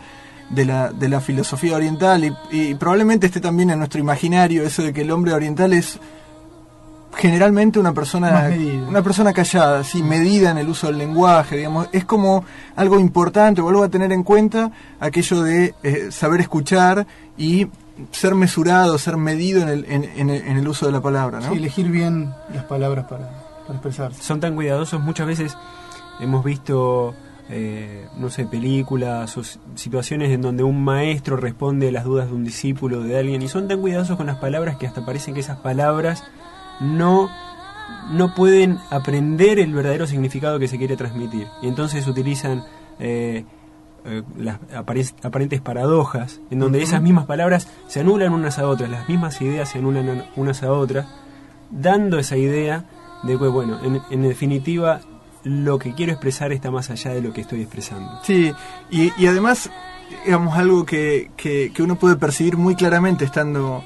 de 0.51 0.65
la, 0.65 0.91
de 0.93 1.09
la 1.09 1.21
filosofía 1.21 1.77
oriental 1.77 2.25
y, 2.25 2.33
y 2.51 2.75
probablemente 2.75 3.27
esté 3.27 3.41
también 3.41 3.71
en 3.71 3.79
nuestro 3.79 4.01
imaginario 4.01 4.63
eso 4.65 4.83
de 4.83 4.93
que 4.93 5.03
el 5.03 5.11
hombre 5.11 5.33
oriental 5.33 5.73
es 5.73 5.99
generalmente 7.17 7.79
una 7.79 7.93
persona 7.93 8.29
una 8.89 9.03
persona 9.03 9.33
callada, 9.33 9.83
sí, 9.85 10.03
medida 10.03 10.51
en 10.51 10.59
el 10.59 10.69
uso 10.69 10.87
del 10.87 10.99
lenguaje, 10.99 11.57
digamos, 11.57 11.89
es 11.93 12.05
como 12.05 12.45
algo 12.77 12.99
importante, 13.01 13.61
vuelvo 13.61 13.83
a 13.83 13.89
tener 13.89 14.13
en 14.13 14.23
cuenta 14.23 14.71
aquello 15.01 15.43
de 15.43 15.75
eh, 15.83 16.09
saber 16.11 16.41
escuchar 16.41 17.07
y 17.37 17.67
ser 18.13 18.35
mesurado, 18.35 18.97
ser 18.97 19.17
medido 19.17 19.61
en 19.61 19.69
el, 19.69 19.85
en, 19.89 20.05
en 20.05 20.31
el- 20.31 20.43
en 20.43 20.57
el 20.57 20.67
uso 20.69 20.87
de 20.87 20.93
la 20.93 21.01
palabra, 21.03 21.41
¿no? 21.41 21.51
Sí, 21.51 21.57
elegir 21.59 21.89
bien 21.89 22.33
las 22.55 22.65
palabras 22.65 23.05
para, 23.07 23.29
para 23.67 23.75
expresarse. 23.75 24.23
son 24.23 24.41
tan 24.41 24.55
cuidadosos, 24.55 25.01
muchas 25.01 25.27
veces 25.27 25.57
hemos 26.21 26.43
visto, 26.45 27.15
eh, 27.51 28.07
no 28.17 28.31
sé, 28.31 28.47
películas 28.47 29.37
o 29.37 29.43
situaciones 29.75 30.31
en 30.31 30.41
donde 30.41 30.63
un 30.63 30.83
maestro 30.83 31.37
responde 31.37 31.89
a 31.89 31.93
las 31.93 32.05
dudas 32.05 32.29
de 32.29 32.35
un 32.35 32.45
discípulo, 32.45 33.03
de 33.03 33.19
alguien, 33.19 33.43
y 33.43 33.49
son 33.49 33.69
tan 33.69 33.81
cuidadosos 33.81 34.17
con 34.17 34.27
las 34.27 34.37
palabras 34.39 34.77
que 34.77 34.87
hasta 34.87 35.05
parecen 35.05 35.35
que 35.35 35.41
esas 35.41 35.59
palabras 35.59 36.23
no, 36.81 37.29
no 38.11 38.35
pueden 38.35 38.79
aprender 38.91 39.59
el 39.59 39.75
verdadero 39.75 40.07
significado 40.07 40.59
que 40.59 40.69
se 40.69 40.79
quiere 40.79 40.97
transmitir. 40.97 41.47
Y 41.61 41.69
entonces 41.69 42.07
utilizan... 42.07 42.65
eh, 42.99 43.45
eh, 44.07 44.23
las 44.39 44.59
apare- 44.75 45.15
aparentes 45.23 45.61
paradojas, 45.61 46.41
en 46.51 46.59
donde 46.59 46.81
esas 46.81 47.03
mismas 47.03 47.27
palabras 47.27 47.69
se 47.87 48.01
anulan 48.01 48.33
unas 48.33 48.59
a 48.59 48.67
otras, 48.67 48.89
las 48.89 49.07
mismas 49.11 49.39
ideas 49.43 49.69
se 49.69 49.77
anulan 49.79 50.25
unas 50.37 50.63
a 50.63 50.73
otras, 50.73 51.07
dando 51.71 52.19
esa 52.19 52.39
idea 52.39 52.87
de 53.25 53.37
que, 53.37 53.49
bueno, 53.49 53.79
en, 53.85 54.01
en 54.11 54.23
definitiva, 54.23 55.03
lo 55.45 55.79
que 55.79 55.95
quiero 55.95 56.13
expresar 56.13 56.53
está 56.53 56.71
más 56.71 56.91
allá 56.91 57.13
de 57.13 57.23
lo 57.23 57.33
que 57.33 57.41
estoy 57.41 57.63
expresando. 57.63 58.21
Sí, 58.25 58.53
y, 58.91 59.13
y 59.17 59.27
además, 59.27 59.71
digamos, 60.25 60.57
algo 60.57 60.85
que, 60.85 61.31
que, 61.37 61.73
que 61.75 61.83
uno 61.83 61.97
puede 61.97 62.17
percibir 62.17 62.57
muy 62.57 62.75
claramente 62.75 63.25
estando 63.25 63.83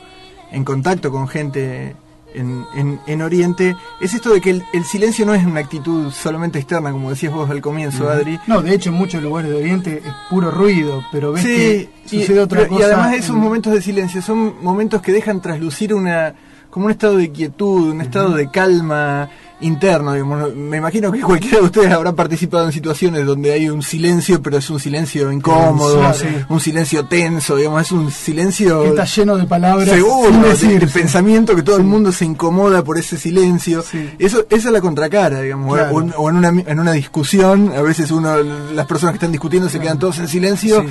en 0.51 0.65
contacto 0.65 1.11
con 1.11 1.29
gente 1.29 1.95
en, 2.35 2.65
en, 2.75 3.01
en 3.07 3.23
Oriente, 3.23 3.77
es 4.01 4.13
esto 4.15 4.31
de 4.31 4.41
que 4.41 4.51
el, 4.51 4.65
el 4.73 4.85
silencio 4.85 5.25
no 5.25 5.35
es 5.35 5.47
una 5.47 5.61
actitud 5.61 6.11
solamente 6.11 6.59
externa, 6.59 6.91
como 6.91 7.11
decías 7.11 7.33
vos 7.33 7.49
al 7.49 7.61
comienzo. 7.61 8.09
Adri. 8.09 8.41
No, 8.49 8.61
de 8.61 8.75
hecho 8.75 8.91
en 8.91 8.97
muchos 8.97 9.23
lugares 9.23 9.51
de 9.53 9.57
Oriente 9.59 10.03
es 10.05 10.13
puro 10.29 10.51
ruido, 10.51 11.05
pero 11.13 11.31
ves 11.31 11.43
Sí, 11.45 11.49
que 11.49 11.91
y, 12.07 12.21
sucede 12.21 12.41
otra 12.41 12.63
pero- 12.63 12.81
y 12.81 12.83
además 12.83 13.15
esos 13.15 13.37
en- 13.37 13.43
momentos 13.43 13.73
de 13.73 13.81
silencio 13.81 14.21
son 14.21 14.55
momentos 14.63 15.01
que 15.01 15.13
dejan 15.13 15.41
traslucir 15.41 15.95
una 15.95 16.35
como 16.71 16.87
un 16.87 16.91
estado 16.91 17.19
de 17.19 17.31
quietud, 17.31 17.91
un 17.93 18.01
estado 18.01 18.31
de 18.35 18.51
calma 18.51 19.31
interno. 19.65 20.13
digamos. 20.13 20.55
Me 20.55 20.77
imagino 20.79 21.11
que 21.13 21.21
cualquiera 21.21 21.59
de 21.59 21.65
ustedes 21.65 21.91
habrá 21.93 22.13
participado 22.13 22.67
en 22.67 22.73
situaciones 22.73 23.27
donde 23.27 23.53
hay 23.53 23.69
un 23.69 23.83
silencio, 23.83 24.43
pero 24.43 24.59
es 24.59 24.69
un 24.71 24.79
silencio 24.81 25.31
incómodo, 25.33 26.13
sí. 26.15 26.27
un 26.49 26.61
silencio 26.61 27.07
tenso, 27.07 27.57
digamos, 27.57 27.83
es 27.83 27.93
un 27.93 28.11
silencio 28.11 28.83
que 28.83 28.89
está 28.91 29.05
lleno 29.05 29.37
de 29.37 29.47
palabras. 29.47 29.89
seguro, 29.89 30.31
de, 30.55 30.87
pensamiento 30.87 31.55
que 31.57 31.63
todo 31.63 31.77
el 31.77 31.85
mundo 31.85 32.13
se 32.13 32.25
incomoda 32.25 32.83
por 32.85 32.99
ese 32.99 33.17
silencio. 33.17 33.85
Eso, 34.19 34.47
esa 34.51 34.69
es 34.69 34.73
la 34.73 34.81
contracara, 34.81 35.41
digamos, 35.41 35.73
o- 35.73 35.75
Claro. 35.75 35.95
o, 35.97 36.01
en- 36.03 36.13
o 36.17 36.31
en 36.31 36.37
una 36.37 36.49
en 36.49 36.79
una 36.81 36.93
discusión, 36.93 37.73
a 37.77 37.83
veces 37.83 38.11
uno 38.11 38.37
las 38.43 38.87
personas 38.87 39.13
que 39.13 39.17
están 39.17 39.33
discutiendo 39.33 39.69
se 39.69 39.81
quedan 39.81 39.99
todos 39.99 40.19
en 40.19 40.29
silencio, 40.29 40.85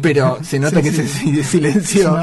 pero 0.00 0.38
se 0.42 0.58
nota 0.58 0.80
que 0.82 0.88
ese 0.88 1.06
si- 1.08 1.42
silencio 1.42 2.16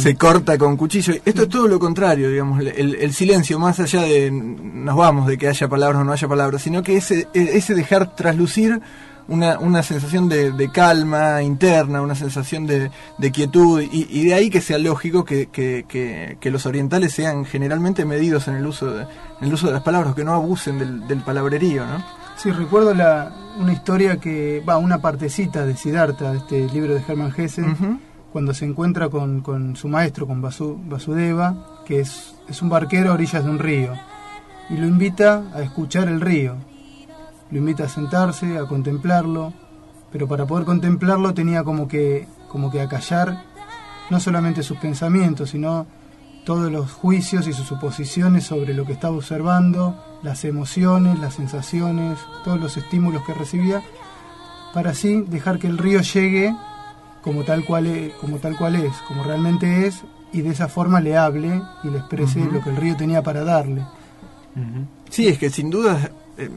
se 0.00 0.14
corta 0.16 0.58
con 0.58 0.76
cuchillo. 0.76 1.14
Esto 1.24 1.42
es 1.42 1.48
todo 1.48 1.68
lo 1.68 1.78
contrario, 1.78 2.30
digamos, 2.30 2.60
el, 2.60 2.94
el 2.96 3.12
silencio, 3.14 3.58
más 3.58 3.78
allá 3.80 4.02
de 4.02 4.30
nos 4.30 4.96
vamos, 4.96 5.25
de 5.26 5.38
que 5.38 5.48
haya 5.48 5.68
palabras 5.68 6.00
o 6.00 6.04
no 6.04 6.12
haya 6.12 6.28
palabras, 6.28 6.62
sino 6.62 6.82
que 6.82 6.96
ese, 6.96 7.28
ese 7.34 7.74
dejar 7.74 8.14
traslucir 8.14 8.80
una, 9.28 9.58
una 9.58 9.82
sensación 9.82 10.28
de, 10.28 10.52
de 10.52 10.70
calma 10.70 11.42
interna, 11.42 12.00
una 12.00 12.14
sensación 12.14 12.66
de, 12.66 12.90
de 13.18 13.30
quietud, 13.32 13.80
y, 13.82 14.06
y 14.08 14.26
de 14.26 14.34
ahí 14.34 14.50
que 14.50 14.60
sea 14.60 14.78
lógico 14.78 15.24
que, 15.24 15.46
que, 15.46 15.84
que- 15.88 16.36
que 16.40 16.50
los 16.52 16.64
orientales 16.64 17.12
sean 17.12 17.44
generalmente 17.44 18.04
medidos 18.04 18.46
en 18.46 18.54
el 18.54 18.66
uso 18.66 18.86
de, 18.92 19.02
en 19.02 19.48
el 19.48 19.52
uso 19.52 19.66
de 19.66 19.72
las 19.72 19.82
palabras, 19.82 20.14
que 20.14 20.22
no 20.24 20.32
abusen 20.32 20.78
del, 20.78 21.08
del 21.08 21.22
palabrerío, 21.22 21.84
¿no? 21.86 22.04
Sí, 22.36 22.52
recuerdo 22.52 22.94
la, 22.94 23.34
una 23.58 23.72
historia 23.72 24.18
que, 24.18 24.62
va, 24.68 24.76
una 24.78 24.98
partecita 24.98 25.66
de 25.66 25.76
Siddhartha, 25.76 26.30
de 26.32 26.38
este 26.38 26.68
libro 26.68 26.94
de 26.94 27.00
Hermann 27.08 27.32
Hesse, 27.36 27.62
cuando 28.30 28.52
se 28.54 28.64
encuentra 28.66 29.08
con, 29.08 29.40
con 29.40 29.74
su 29.76 29.88
maestro, 29.88 30.26
con 30.26 30.40
Vasu- 30.42 30.78
Vasudeva, 30.88 31.80
que 31.86 32.00
es, 32.00 32.34
es 32.48 32.60
un 32.62 32.68
barquero 32.68 33.10
a 33.10 33.14
orillas 33.14 33.42
de 33.42 33.50
un 33.50 33.58
río, 33.58 33.94
y 34.68 34.76
lo 34.76 34.86
invita 34.86 35.44
a 35.54 35.62
escuchar 35.62 36.08
el 36.08 36.20
río. 36.20 36.56
Lo 37.50 37.58
invita 37.58 37.84
a 37.84 37.88
sentarse, 37.88 38.58
a 38.58 38.66
contemplarlo, 38.66 39.52
pero 40.10 40.26
para 40.26 40.46
poder 40.46 40.64
contemplarlo 40.64 41.34
tenía 41.34 41.62
como 41.62 41.88
que, 41.88 42.26
como 42.48 42.70
que 42.70 42.80
acallar 42.80 43.44
no 44.10 44.20
solamente 44.20 44.62
sus 44.62 44.78
pensamientos, 44.78 45.50
sino 45.50 45.86
todos 46.44 46.70
los 46.70 46.92
juicios 46.92 47.48
y 47.48 47.52
sus 47.52 47.66
suposiciones 47.66 48.44
sobre 48.44 48.72
lo 48.72 48.84
que 48.84 48.92
estaba 48.92 49.16
observando, 49.16 50.00
las 50.22 50.44
emociones, 50.44 51.18
las 51.18 51.34
sensaciones, 51.34 52.18
todos 52.44 52.60
los 52.60 52.76
estímulos 52.76 53.24
que 53.24 53.34
recibía, 53.34 53.82
para 54.72 54.90
así 54.90 55.22
dejar 55.22 55.58
que 55.58 55.66
el 55.66 55.78
río 55.78 56.00
llegue 56.02 56.54
como 57.22 57.42
tal 57.42 57.64
cual 57.64 57.86
es, 57.86 58.12
como 58.14 58.38
tal 58.38 58.56
cual 58.56 58.76
es, 58.76 58.92
como 59.08 59.24
realmente 59.24 59.86
es, 59.86 60.04
y 60.32 60.42
de 60.42 60.50
esa 60.50 60.68
forma 60.68 61.00
le 61.00 61.16
hable 61.16 61.60
y 61.82 61.88
le 61.88 61.98
exprese 61.98 62.44
lo 62.44 62.60
que 62.60 62.70
el 62.70 62.76
río 62.76 62.96
tenía 62.96 63.22
para 63.22 63.42
darle. 63.42 63.84
Sí, 65.10 65.28
es 65.28 65.38
que 65.38 65.50
sin 65.50 65.70
duda, 65.70 66.10
eh, 66.38 66.50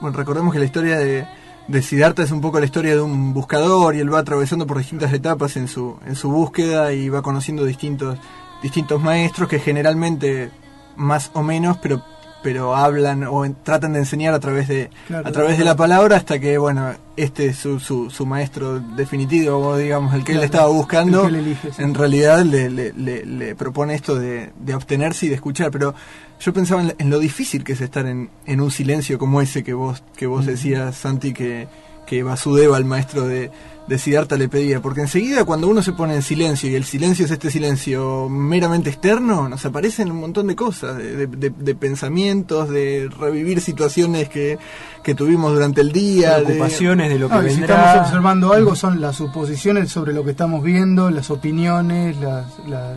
bueno, 0.00 0.16
recordemos 0.16 0.52
que 0.52 0.58
la 0.58 0.64
historia 0.64 0.98
de, 0.98 1.26
de 1.68 1.82
Siddhartha 1.82 2.22
es 2.22 2.30
un 2.32 2.40
poco 2.40 2.58
la 2.60 2.66
historia 2.66 2.94
de 2.94 3.00
un 3.02 3.32
buscador 3.32 3.94
y 3.94 4.00
él 4.00 4.12
va 4.12 4.18
atravesando 4.20 4.66
por 4.66 4.78
distintas 4.78 5.12
etapas 5.12 5.56
en 5.56 5.68
su, 5.68 5.96
en 6.06 6.14
su 6.16 6.30
búsqueda 6.30 6.92
y 6.92 7.08
va 7.08 7.22
conociendo 7.22 7.64
distintos, 7.64 8.18
distintos 8.62 9.00
maestros 9.02 9.48
que 9.48 9.58
generalmente 9.60 10.50
más 10.96 11.30
o 11.34 11.42
menos, 11.42 11.78
pero 11.78 12.02
pero 12.42 12.76
hablan 12.76 13.24
o 13.24 13.44
en- 13.44 13.56
tratan 13.64 13.94
de 13.94 13.98
enseñar 14.00 14.32
a 14.32 14.38
través 14.38 14.68
de 14.68 14.88
Claro. 15.08 15.26
a 15.26 15.32
través 15.32 15.58
de 15.58 15.64
la 15.64 15.74
palabra 15.74 16.16
hasta 16.16 16.38
que 16.38 16.58
bueno 16.58 16.92
este 17.16 17.46
es 17.46 17.56
su, 17.56 17.80
su, 17.80 18.08
su 18.08 18.24
maestro 18.24 18.78
definitivo 18.78 19.76
digamos 19.76 20.14
el 20.14 20.22
que 20.22 20.32
él 20.32 20.44
estaba 20.44 20.68
buscando 20.68 21.26
elige, 21.26 21.72
sí. 21.72 21.82
en 21.82 21.94
realidad 21.94 22.44
le, 22.44 22.70
le, 22.70 22.92
le- 22.92 23.24
le 23.26 23.56
propone 23.56 23.94
esto 23.94 24.14
de, 24.16 24.52
de 24.60 24.72
abstenerse 24.74 25.26
y 25.26 25.28
de 25.30 25.34
escuchar, 25.34 25.72
pero 25.72 25.94
yo 26.40 26.52
pensaba 26.52 26.80
en, 26.82 26.88
la- 26.88 26.94
en 26.98 27.10
lo 27.10 27.18
difícil 27.18 27.64
que 27.64 27.72
es 27.72 27.80
estar 27.80 28.06
en, 28.06 28.30
en 28.46 28.60
un 28.60 28.70
silencio 28.70 29.18
como 29.18 29.40
ese 29.40 29.62
que 29.64 29.74
vos, 29.74 30.02
que 30.16 30.26
vos 30.26 30.46
decías, 30.46 30.94
Santi, 30.96 31.32
que, 31.32 31.66
que 32.06 32.22
Vasudeva, 32.22 32.76
el 32.78 32.84
maestro 32.84 33.26
de, 33.26 33.50
de 33.88 33.98
Siddhartha, 33.98 34.36
le 34.36 34.48
pedía, 34.48 34.80
porque 34.82 35.00
enseguida 35.00 35.44
cuando 35.44 35.66
uno 35.68 35.82
se 35.82 35.92
pone 35.92 36.14
en 36.14 36.22
silencio 36.22 36.68
y 36.70 36.74
el 36.74 36.84
silencio 36.84 37.24
es 37.24 37.30
este 37.30 37.50
silencio 37.50 38.28
meramente 38.28 38.90
externo, 38.90 39.48
nos 39.48 39.64
aparecen 39.64 40.10
un 40.10 40.18
montón 40.20 40.46
de 40.48 40.54
cosas, 40.56 40.96
de, 40.98 41.16
de- 41.16 41.26
de- 41.26 41.50
de 41.50 41.74
pensamientos, 41.74 42.68
de 42.68 43.08
revivir 43.18 43.60
situaciones 43.60 44.28
que, 44.28 44.58
que 45.02 45.14
tuvimos 45.14 45.52
durante 45.52 45.80
el 45.80 45.90
día, 45.92 46.38
de- 46.38 46.44
Preocupaciones 46.44 47.08
de 47.10 47.18
lo 47.18 47.28
que 47.28 47.34
No, 47.34 47.46
y 47.46 47.50
si 47.50 47.56
vendrá. 47.60 47.76
estamos 47.86 48.06
observando 48.08 48.52
algo 48.52 48.74
son 48.76 49.00
las 49.00 49.16
suposiciones 49.16 49.90
sobre 49.90 50.12
lo 50.12 50.24
que 50.24 50.32
estamos 50.32 50.62
viendo, 50.62 51.10
las 51.10 51.30
opiniones, 51.30 52.16
las, 52.18 52.46
la- 52.68 52.94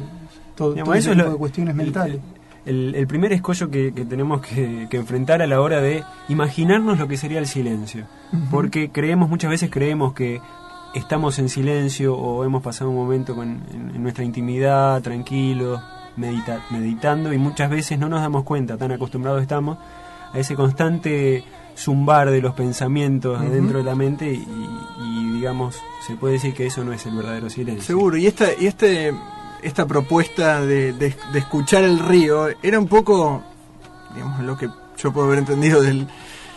todo, 0.56 0.72
Digamos, 0.74 0.90
todo 0.90 0.96
eso 0.96 1.12
ese 1.12 1.12
es 1.12 1.16
tipo 1.18 1.26
lo- 1.28 1.32
de 1.32 1.38
cuestiones 1.38 1.72
el- 1.72 1.78
mentales. 1.78 2.20
El, 2.66 2.94
el 2.96 3.08
primer 3.08 3.32
escollo 3.34 3.70
que, 3.72 3.94
que 3.94 4.06
tenemos 4.06 4.42
que, 4.42 4.88
que 4.90 4.98
enfrentar 4.98 5.42
a 5.42 5.48
la 5.48 5.62
hora 5.62 5.82
de 5.82 6.04
imaginarnos 6.28 7.00
lo 7.00 7.08
que 7.08 7.18
sería 7.18 7.40
el 7.40 7.48
silencio. 7.48 8.06
Porque 8.52 8.90
creemos, 8.92 9.30
muchas 9.30 9.50
veces 9.50 9.70
creemos 9.72 10.14
que 10.14 10.42
estamos 10.94 11.40
en 11.40 11.50
silencio 11.50 12.16
o 12.16 12.44
hemos 12.44 12.62
pasado 12.62 12.90
un 12.90 12.96
momento 12.98 13.36
con, 13.36 13.64
en, 13.74 13.92
en 13.96 14.04
nuestra 14.04 14.24
intimidad, 14.24 15.02
tranquilos, 15.02 15.82
medita- 16.18 16.62
meditando 16.70 17.32
y 17.34 17.38
muchas 17.38 17.70
veces 17.70 17.98
no 17.98 18.10
nos 18.10 18.22
damos 18.22 18.44
cuenta, 18.44 18.78
tan 18.78 18.92
acostumbrados 18.92 19.42
estamos 19.42 19.78
a 20.34 20.38
ese 20.38 20.56
constante 20.56 21.44
zumbar 21.78 22.30
de 22.30 22.42
los 22.42 22.54
pensamientos 22.54 23.40
dentro 23.50 23.78
de 23.80 23.84
la 23.86 23.96
mente 23.96 24.32
y, 24.32 24.46
y, 25.02 25.32
digamos, 25.34 25.82
se 26.06 26.16
puede 26.16 26.34
decir 26.34 26.54
que 26.54 26.66
eso 26.68 26.84
no 26.84 26.92
es 26.92 27.06
el 27.06 27.16
verdadero 27.16 27.50
silencio. 27.50 27.84
Seguro, 27.84 28.18
y 28.18 28.28
esta, 28.28 28.48
y 28.60 28.68
este, 28.68 29.14
esta 29.64 29.86
propuesta 29.86 30.62
de, 30.62 30.94
de- 30.94 31.16
de 31.34 31.40
escuchar 31.40 31.84
el 31.84 32.00
río 32.00 32.48
era 32.64 32.80
un 32.80 32.88
poco, 32.88 33.44
digamos, 34.14 34.40
lo 34.42 34.58
que 34.58 34.70
yo 34.98 35.12
puedo 35.14 35.28
haber 35.28 35.40
entendido 35.40 35.82
del- 35.82 36.08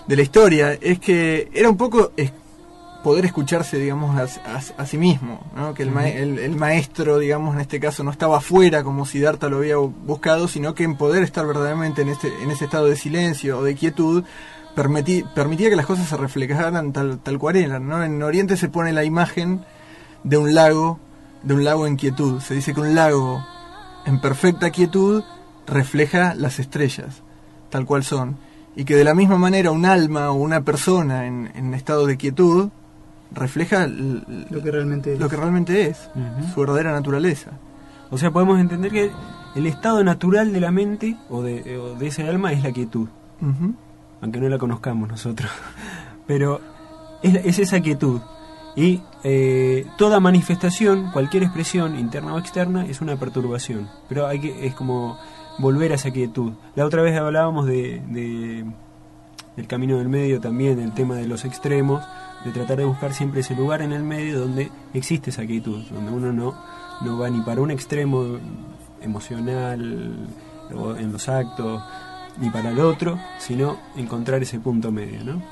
de 0.07 0.17
la 0.17 0.23
historia, 0.23 0.73
es 0.81 0.99
que 0.99 1.51
era 1.55 1.69
un 1.71 1.77
poco 1.77 2.13
es- 2.17 2.33
poder 3.05 3.25
escucharse, 3.25 3.79
digamos, 3.79 4.17
a, 4.17 4.23
a- 4.55 4.83
a 4.83 4.87
sí 4.87 4.97
mismo, 4.97 5.45
¿no? 5.57 5.75
Que 5.75 5.83
el, 5.83 5.91
ma- 5.91 6.09
el- 6.09 6.39
el 6.39 6.55
maestro, 6.57 7.19
digamos, 7.19 7.55
en 7.57 7.61
este 7.61 7.81
caso 7.81 8.05
no 8.05 8.13
estaba 8.13 8.39
afuera 8.39 8.85
como 8.85 9.07
Siddhartha 9.07 9.49
lo 9.49 9.57
había 9.59 9.77
bu- 9.77 9.93
buscado, 9.93 10.47
sino 10.47 10.75
que 10.75 10.85
en 10.85 10.97
poder 10.97 11.25
estar 11.25 11.45
verdaderamente 11.47 12.03
en, 12.03 12.11
este, 12.11 12.29
en 12.43 12.51
ese 12.53 12.65
estado 12.67 12.87
de 12.87 12.95
silencio 12.97 13.59
o 13.59 13.65
de 13.65 13.75
quietud, 13.75 14.23
permití- 14.77 15.25
permitía 15.35 15.69
que 15.69 15.75
las 15.77 15.87
cosas 15.87 16.09
se 16.09 16.17
reflejaran 16.17 16.93
tal, 16.93 17.19
tal 17.19 17.39
cual 17.39 17.57
eran, 17.57 17.89
¿no? 17.89 18.05
En 18.05 18.23
Oriente 18.23 18.57
se 18.57 18.69
pone 18.69 18.93
la 18.93 19.03
imagen 19.05 19.65
de 20.23 20.37
un 20.39 20.55
lago, 20.55 21.01
de 21.43 21.55
un 21.55 21.65
lago 21.65 21.87
en 21.87 21.97
quietud. 21.97 22.41
Se 22.41 22.55
dice 22.55 22.75
que 22.75 22.81
un 22.81 22.95
lago 22.95 23.45
en 24.07 24.21
perfecta 24.21 24.71
quietud 24.71 25.23
refleja 25.67 26.35
las 26.35 26.59
estrellas, 26.59 27.23
tal 27.71 27.87
cual 27.87 28.05
son. 28.05 28.37
Y 28.75 28.85
que 28.85 28.97
de 28.97 29.05
la 29.05 29.15
misma 29.15 29.37
manera 29.37 29.71
un 29.71 29.85
alma 29.85 30.31
o 30.31 30.35
una 30.35 30.63
persona 30.63 31.27
en, 31.27 31.51
en 31.55 31.75
estado 31.75 32.07
de 32.07 32.17
quietud 32.17 32.71
refleja 33.35 33.87
Lo 33.87 34.63
que 34.63 34.71
realmente 34.71 35.15
es. 35.15 35.21
lo 35.21 35.29
que 35.29 35.37
realmente 35.37 35.89
es, 35.89 36.09
su 36.53 36.61
verdadera 36.61 36.93
naturaleza. 36.93 37.53
O 38.11 38.19
sea, 38.19 38.31
podemos 38.31 38.61
entender 38.61 38.93
que 38.93 39.11
el 39.55 39.67
estado 39.67 40.05
natural 40.05 40.53
de 40.53 40.61
la 40.61 40.71
mente 40.71 41.17
o 41.31 41.43
de, 41.43 41.79
o 41.79 41.95
de 41.95 42.07
ese 42.07 42.29
alma 42.29 42.53
es 42.53 42.63
la 42.63 42.73
quietud, 42.73 43.09
aunque 44.21 44.41
no 44.41 44.49
la 44.49 44.59
conozcamos 44.59 45.09
nosotros. 45.09 45.51
Pero 46.27 46.61
es, 47.23 47.35
es 47.45 47.59
esa 47.59 47.81
quietud. 47.81 48.21
Y 48.75 49.03
eh, 49.25 49.87
toda 49.99 50.19
manifestación, 50.21 51.11
cualquier 51.13 51.43
expresión, 51.43 51.99
interna 51.99 52.35
o 52.35 52.39
externa, 52.39 52.87
es 52.87 53.01
una 53.01 53.17
perturbación. 53.17 53.89
Pero 54.09 54.27
hay 54.27 54.41
que, 54.41 54.67
es 54.67 54.75
como 54.75 55.19
volver 55.59 55.93
a 55.93 55.97
esa 55.97 56.11
quietud. 56.11 56.53
La 56.75 56.87
otra 56.87 57.03
vez 57.03 57.19
hablábamos 57.19 57.67
de, 57.67 58.01
de- 58.09 58.65
del 59.57 59.67
camino 59.67 59.99
del 59.99 60.09
medio 60.09 60.41
también, 60.41 60.79
del 60.79 60.93
tema 60.95 61.17
de 61.17 61.27
los 61.29 61.45
extremos, 61.45 62.03
de 62.45 62.51
tratar 62.53 62.79
de 62.79 62.87
buscar 62.87 63.13
siempre 63.13 63.41
ese 63.41 63.55
lugar 63.55 63.83
en 63.83 63.93
el 63.93 64.03
medio 64.03 64.41
donde 64.41 64.71
existe 64.95 65.29
esa 65.31 65.45
quietud, 65.47 65.83
donde 65.93 66.11
uno 66.11 66.33
no, 66.33 66.55
no 67.03 67.19
va 67.19 67.29
ni 67.29 67.43
para 67.43 67.61
un 67.61 67.71
extremo 67.71 68.39
emocional 69.03 70.17
o 70.75 70.97
en 70.97 71.13
los 71.13 71.29
actos, 71.29 71.83
ni 72.39 72.49
para 72.49 72.71
el 72.71 72.81
otro, 72.81 73.19
sino 73.39 73.77
encontrar 73.97 74.43
ese 74.43 74.59
punto 74.59 74.91
medio, 74.91 75.23
¿no? 75.23 75.43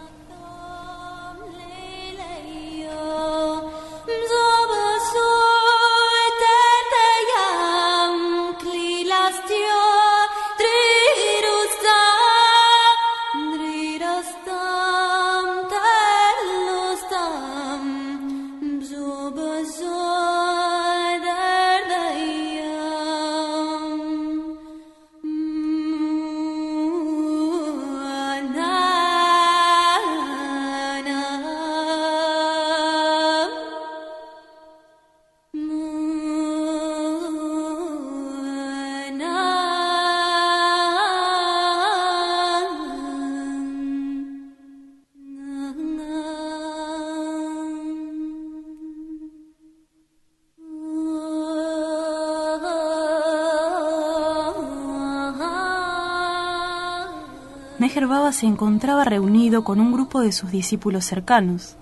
Meher 57.91 58.32
se 58.32 58.47
encontraba 58.47 59.03
reunido 59.03 59.64
con 59.64 59.80
un 59.80 59.93
grupo 59.93 60.20
de 60.20 60.30
sus 60.30 60.53
discípulos 60.53 61.05
cercanos, 61.05 61.76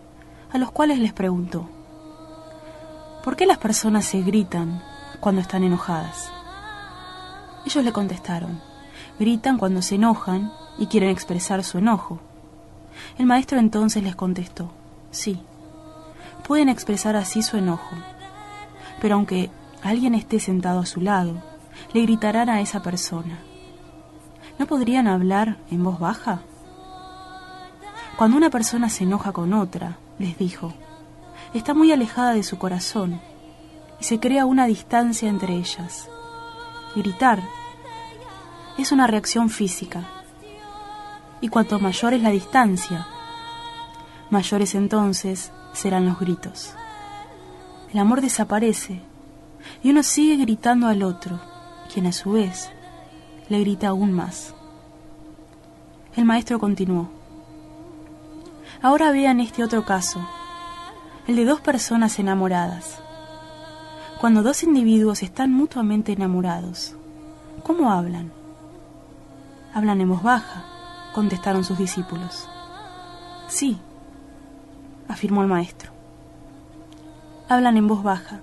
a 0.51 0.57
los 0.57 0.71
cuales 0.71 0.99
les 0.99 1.13
preguntó, 1.13 1.69
¿por 3.23 3.37
qué 3.37 3.45
las 3.45 3.59
personas 3.59 4.07
se 4.07 4.23
gritan 4.23 4.83
cuando 5.21 5.43
están 5.43 5.65
enojadas? 5.65 6.33
Ellos 7.67 7.85
le 7.85 7.93
contestaron, 7.93 8.59
gritan 9.19 9.59
cuando 9.59 9.83
se 9.83 9.97
enojan 9.97 10.51
y 10.79 10.87
quieren 10.87 11.11
expresar 11.11 11.63
su 11.63 11.77
enojo. 11.77 12.21
El 13.19 13.27
maestro 13.27 13.59
entonces 13.59 14.03
les 14.03 14.17
contestó, 14.17 14.73
sí, 15.11 15.43
pueden 16.47 16.71
expresar 16.71 17.17
así 17.17 17.43
su 17.43 17.59
enojo, 17.59 17.97
pero 19.03 19.17
aunque 19.17 19.51
alguien 19.83 20.15
esté 20.15 20.41
sentado 20.41 20.81
a 20.81 20.87
su 20.87 21.03
lado, 21.03 21.43
le 21.93 22.01
gritarán 22.01 22.49
a 22.49 22.63
esa 22.63 22.83
persona. 22.83 23.41
¿No 24.59 24.67
podrían 24.67 25.07
hablar 25.07 25.57
en 25.71 25.85
voz 25.85 26.01
baja? 26.01 26.41
Cuando 28.17 28.37
una 28.37 28.51
persona 28.51 28.89
se 28.89 29.05
enoja 29.05 29.31
con 29.31 29.55
otra, 29.55 29.99
les 30.19 30.37
dijo, 30.37 30.75
está 31.55 31.75
muy 31.75 31.93
alejada 31.93 32.35
de 32.35 32.43
su 32.43 32.59
corazón 32.59 33.21
y 34.01 34.05
se 34.05 34.19
crea 34.19 34.47
una 34.47 34.67
distancia 34.67 35.29
entre 35.29 35.55
ellas. 35.55 36.09
Gritar 36.97 37.41
es 38.77 38.91
una 38.91 39.07
reacción 39.07 39.49
física 39.49 40.05
y 41.41 41.49
cuanto 41.49 41.79
mayor 41.79 42.15
es 42.15 42.23
la 42.23 42.31
distancia, 42.31 43.07
mayores 44.31 44.75
entonces 44.75 45.53
serán 45.73 46.05
los 46.07 46.19
gritos. 46.19 46.75
El 47.93 48.01
amor 48.01 48.21
desaparece 48.21 49.01
y 49.85 49.91
uno 49.91 50.03
sigue 50.03 50.37
gritando 50.37 50.89
al 50.89 51.05
otro, 51.05 51.41
quien 51.93 52.07
a 52.07 52.13
su 52.13 52.33
vez 52.33 52.71
le 53.49 53.61
grita 53.61 53.89
aún 53.89 54.13
más. 54.13 54.55
El 56.15 56.25
maestro 56.25 56.59
continuó. 56.59 57.09
Ahora 58.83 59.11
vean 59.11 59.41
este 59.41 59.65
otro 59.65 59.85
caso, 59.85 60.21
el 61.27 61.37
de 61.37 61.45
dos 61.45 61.61
personas 61.61 62.19
enamoradas. 62.19 63.01
Cuando 64.21 64.43
dos 64.43 64.63
individuos 64.63 65.23
están 65.23 65.53
mutuamente 65.53 66.13
enamorados, 66.13 66.95
¿cómo 67.63 67.91
hablan? 67.91 68.33
Hablan 69.73 70.01
en 70.01 70.09
voz 70.09 70.23
baja, 70.23 70.65
contestaron 71.15 71.65
sus 71.65 71.79
discípulos. 71.79 72.49
Sí, 73.49 73.79
afirmó 75.09 75.43
el 75.43 75.49
maestro. 75.49 75.93
Hablan 77.49 77.77
en 77.77 77.89
voz 77.89 78.03
baja, 78.03 78.41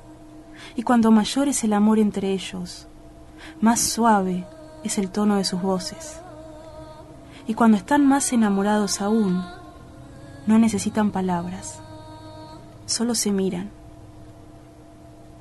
y 0.75 0.83
cuanto 0.83 1.11
mayor 1.11 1.47
es 1.47 1.63
el 1.63 1.73
amor 1.73 1.99
entre 1.99 2.31
ellos, 2.31 2.87
más 3.61 3.79
suave 3.79 4.47
es 4.87 4.97
el 4.97 5.09
tono 5.09 5.35
de 5.35 5.43
sus 5.43 5.61
voces. 5.61 6.21
Y 7.47 7.53
cuando 7.53 7.77
están 7.77 8.05
más 8.05 8.31
enamorados 8.33 9.01
aún, 9.01 9.43
no 10.47 10.59
necesitan 10.59 11.11
palabras, 11.11 11.79
solo 12.85 13.15
se 13.15 13.31
miran. 13.31 13.71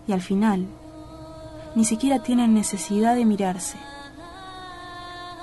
Y 0.07 0.13
al 0.13 0.21
final, 0.21 0.67
ni 1.75 1.85
siquiera 1.85 2.23
tienen 2.23 2.55
necesidad 2.55 3.15
de 3.15 3.25
mirarse. 3.25 3.79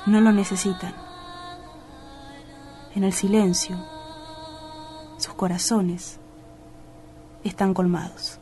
No 0.05 0.19
lo 0.21 0.31
necesitan. 0.31 0.93
En 2.95 3.03
el 3.03 3.13
silencio, 3.13 3.77
sus 5.17 5.33
corazones 5.33 6.19
están 7.43 7.73
colmados. 7.73 8.40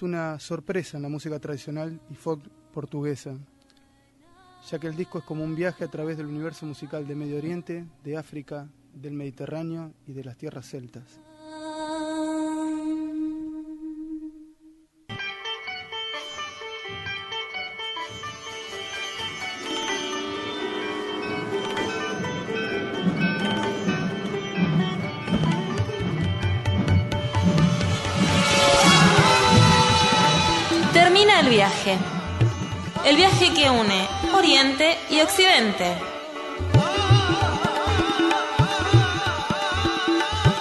Es 0.00 0.02
una 0.02 0.38
sorpresa 0.38 0.96
en 0.96 1.02
la 1.02 1.10
música 1.10 1.38
tradicional 1.38 2.00
y 2.08 2.14
folk 2.14 2.42
portuguesa. 2.72 3.36
ya 4.70 4.78
que 4.78 4.86
el 4.86 4.96
disco 4.96 5.18
es 5.18 5.24
como 5.24 5.44
un 5.44 5.54
viaje 5.54 5.84
a 5.84 5.88
través 5.88 6.16
del 6.16 6.26
universo 6.26 6.64
musical 6.64 7.06
de 7.06 7.14
Medio 7.14 7.36
Oriente, 7.36 7.84
de 8.02 8.16
África, 8.16 8.66
del 8.94 9.12
Mediterráneo 9.12 9.92
y 10.06 10.12
de 10.12 10.24
las 10.24 10.38
tierras 10.38 10.70
celtas. 10.70 11.20
El 33.04 33.16
viaje 33.16 33.52
que 33.52 33.68
une 33.68 34.08
Oriente 34.34 34.98
y 35.10 35.20
Occidente. 35.20 35.94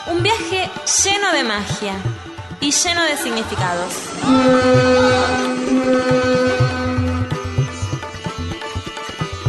Un 0.07 0.21
viaje 0.21 0.69
lleno 1.05 1.31
de 1.31 1.43
magia 1.45 1.93
y 2.59 2.71
lleno 2.71 3.03
de 3.03 3.15
significados. 3.15 3.93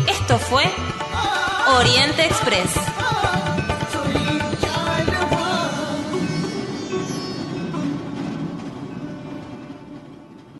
Esto 0.06 0.38
fue 0.38 0.70
Oriente 1.78 2.26
Express. 2.26 2.99